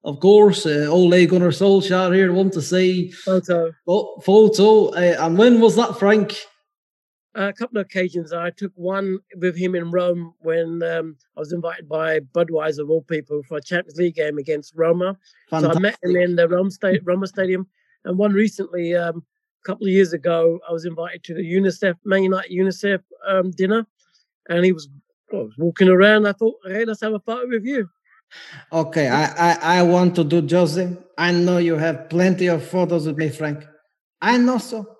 [0.04, 3.72] of course, uh, Ole Gunnar Solskjaer here, want to see photo.
[3.86, 4.88] Oh, photo.
[4.88, 6.36] Uh, and when was that, Frank?
[7.36, 8.32] a couple of occasions.
[8.32, 12.90] I took one with him in Rome when um, I was invited by Budweiser, of
[12.90, 15.16] all people, for a Champions League game against Roma.
[15.50, 15.72] Fantastic.
[15.72, 17.66] So I met him in the Rome sta- Roma Stadium.
[18.04, 19.22] And one recently, um,
[19.64, 23.50] a couple of years ago, I was invited to the UNICEF, Man United UNICEF um,
[23.50, 23.86] dinner.
[24.48, 24.88] And he was,
[25.32, 26.26] I was walking around.
[26.26, 27.88] I thought, hey, let's have a photo with you.
[28.72, 30.96] Okay, I, I, I want to do Jose.
[31.16, 33.64] I know you have plenty of photos with me, Frank.
[34.20, 34.96] I know so.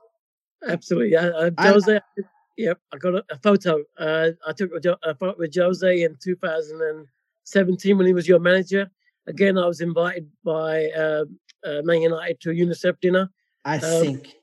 [0.66, 1.16] Absolutely.
[1.16, 2.22] Uh, Jose, I,
[2.56, 3.82] yep, I got a, a photo.
[3.98, 8.90] Uh, I took a, a, photo with Jose in 2017 when he was your manager.
[9.26, 11.24] Again, I was invited by uh,
[11.64, 13.28] uh, Man United to a UNICEF dinner.
[13.64, 14.34] I um, think.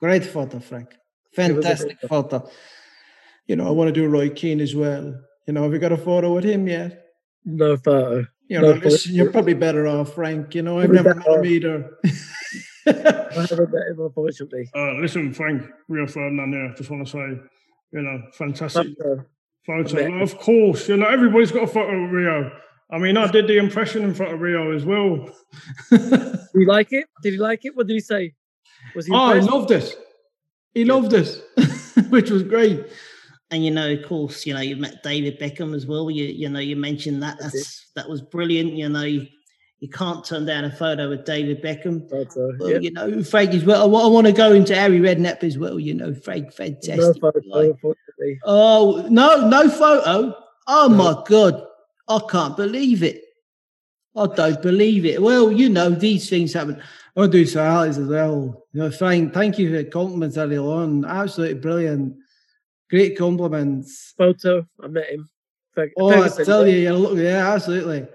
[0.00, 0.94] Great photo, Frank.
[1.34, 2.48] Fantastic photo.
[3.46, 5.14] You know, I want to do Roy Keane as well.
[5.46, 7.06] You know, have you got a photo with him yet?
[7.44, 8.26] No photo.
[8.48, 10.54] You know, no listen, you're probably better off, Frank.
[10.54, 11.90] You know, I've never met him either.
[12.86, 14.68] I haven't met him, unfortunately.
[14.74, 16.70] Uh, listen, Frank, Rio Ferdinand here.
[16.72, 17.42] I just want to say,
[17.92, 19.24] you know, fantastic photo.
[19.66, 20.22] photo.
[20.22, 22.52] Of course, you know, everybody's got a photo of Rio.
[22.90, 25.30] I mean, I did the impression in front of Rio as well.
[25.90, 27.06] did you like it?
[27.22, 27.74] Did he like it?
[27.74, 28.34] What did he say?
[28.94, 29.12] Was he?
[29.14, 29.96] Oh, he loved it.
[30.74, 31.42] He loved it,
[32.10, 32.84] which was great.
[33.52, 36.10] And you know, of course, you know, you met David Beckham as well.
[36.10, 37.38] You you know, you mentioned that.
[37.38, 38.72] That's that was brilliant.
[38.72, 42.08] You know, you can't turn down a photo with David Beckham.
[42.08, 43.82] Photo, well, You know, Frank as well.
[43.82, 45.78] I want to go into Harry Redknapp as well.
[45.78, 46.96] You know, Frank, fantastic.
[46.98, 50.34] No photo, like, oh no, no photo.
[50.66, 50.96] Oh no.
[50.96, 51.66] my god,
[52.08, 53.22] I can't believe it.
[54.16, 55.20] I don't believe it.
[55.20, 56.82] Well, you know, these things happen.
[57.16, 58.64] I do say Alex as well.
[58.72, 61.04] You know, Frank, thank you for the compliments earlier on.
[61.04, 62.16] Absolutely brilliant.
[62.92, 64.12] Great compliments.
[64.18, 64.66] Photo.
[64.82, 65.30] I met him.
[65.98, 68.06] oh, I tell you, yeah, look, yeah, absolutely.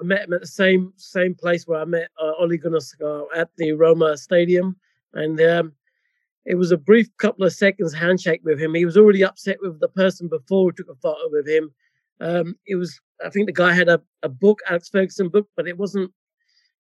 [0.00, 2.80] I met him at the same same place where I met uh, Ole Gunnar
[3.36, 4.74] at the Roma Stadium,
[5.12, 5.74] and um,
[6.46, 8.72] it was a brief couple of seconds handshake with him.
[8.72, 11.70] He was already upset with the person before who took a photo with him.
[12.22, 15.68] Um, it was, I think, the guy had a, a book, Alex Ferguson book, but
[15.68, 16.10] it wasn't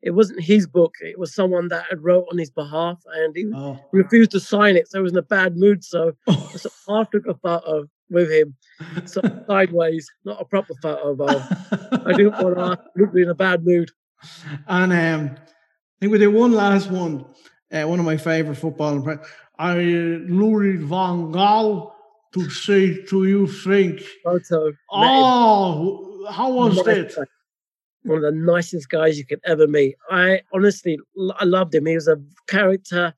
[0.01, 0.95] it wasn't his book.
[1.01, 3.79] It was someone that had wrote on his behalf, and he oh.
[3.91, 4.89] refused to sign it.
[4.89, 5.83] So he was in a bad mood.
[5.83, 6.51] So, oh.
[6.89, 8.55] I took a photo with him,
[9.05, 11.57] so sideways, not a proper photo of him.
[12.05, 13.91] I didn't want to look in a bad mood.
[14.67, 17.25] And um, I think we did one last one.
[17.71, 19.27] Uh, one of my favorite football impressions.
[19.57, 21.93] I Louis van Gaal
[22.33, 24.01] to say to you, Frank.
[24.23, 24.73] Photo.
[24.91, 27.27] Oh, how was nice that?
[28.03, 29.95] One of the nicest guys you could ever meet.
[30.09, 30.97] I honestly,
[31.35, 31.85] I loved him.
[31.85, 33.13] He was a character.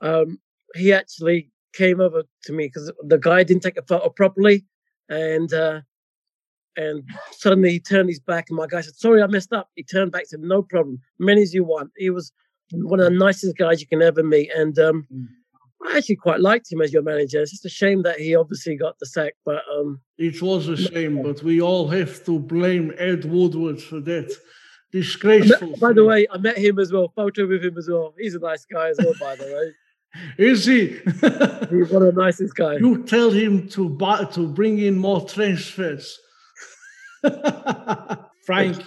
[0.00, 0.38] Um,
[0.74, 4.64] he actually came over to me because the guy didn't take a photo properly,
[5.08, 5.80] and uh,
[6.76, 7.02] and
[7.32, 10.12] suddenly he turned his back, and my guy said, "Sorry, I messed up." He turned
[10.12, 12.32] back, said, "No problem, many as you want." He was
[12.72, 15.26] one of the nicest guys you can ever meet, and um, mm.
[15.84, 17.40] I actually quite liked him as your manager.
[17.40, 20.76] It's just a shame that he obviously got the sack, but um, it was a
[20.76, 21.22] shame.
[21.22, 24.32] But we all have to blame Ed Woodward for that.
[24.92, 25.70] Disgraceful.
[25.70, 27.12] Met, by the way, I met him as well.
[27.16, 28.14] Photo with him as well.
[28.18, 29.72] He's a nice guy as well, by the way.
[30.38, 30.98] Is he?
[30.98, 32.80] He's one of the nicest guys.
[32.80, 36.18] You tell him to buy, to bring in more transfers.
[38.44, 38.84] Frank,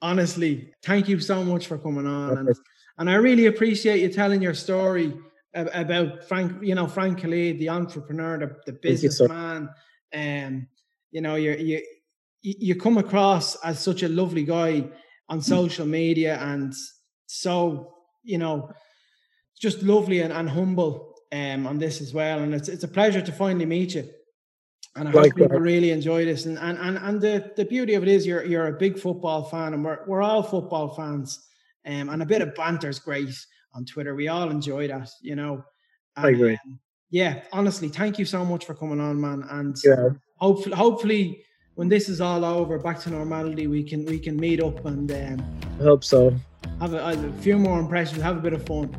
[0.00, 2.56] honestly, thank you so much for coming on, and,
[2.96, 5.12] and I really appreciate you telling your story
[5.56, 6.62] about Frank.
[6.62, 9.70] You know, Frank Khalid, the entrepreneur, the, the businessman.
[10.12, 10.68] And um,
[11.10, 11.82] you know, you you
[12.42, 14.88] you come across as such a lovely guy
[15.28, 15.42] on mm.
[15.42, 16.72] social media, and
[17.26, 18.70] so you know
[19.60, 22.40] just lovely and, and humble um, on this as well.
[22.40, 24.08] And it's it's a pleasure to finally meet you.
[24.94, 26.46] And I hope people really enjoy this.
[26.46, 29.44] And and and, and the, the beauty of it is you're you're a big football
[29.44, 31.42] fan, and we're we're all football fans.
[31.86, 33.28] Um, and a bit of banter is great
[33.76, 34.14] on Twitter.
[34.14, 35.64] We all enjoy that, you know.
[36.16, 36.58] And, I agree.
[36.64, 36.78] Um,
[37.10, 39.44] yeah, honestly, thank you so much for coming on, man.
[39.50, 40.08] And yeah.
[40.36, 44.62] hopefully, hopefully, when this is all over, back to normality, we can we can meet
[44.62, 46.34] up and um, I hope so.
[46.80, 48.94] Have a, a few more impressions, have a bit of fun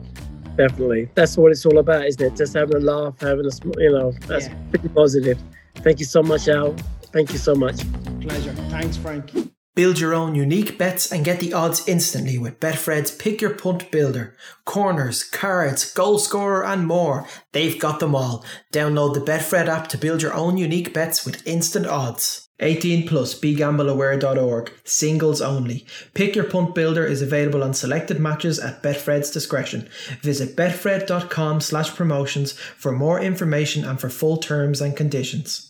[0.58, 1.10] definitely.
[1.16, 2.36] That's what it's all about, isn't it?
[2.36, 4.56] Just having a laugh, having a, you know, that's yeah.
[4.72, 5.40] pretty positive.
[5.76, 6.76] Thank you so much, Al.
[7.14, 7.80] Thank you so much.
[8.20, 8.54] Pleasure.
[8.70, 9.32] Thanks, Frank.
[9.78, 13.92] Build your own unique bets and get the odds instantly with Betfred's Pick Your Punt
[13.92, 14.36] Builder.
[14.66, 17.28] Corners, cards, goal scorer, and more.
[17.52, 18.44] They've got them all.
[18.74, 22.50] Download the Betfred app to build your own unique bets with instant odds.
[22.60, 24.74] 18 plus begambleaware.org.
[24.84, 25.86] Singles only.
[26.16, 29.88] Pick your punt builder is available on selected matches at Betfred's discretion.
[30.24, 35.67] Visit betfred.com slash promotions for more information and for full terms and conditions.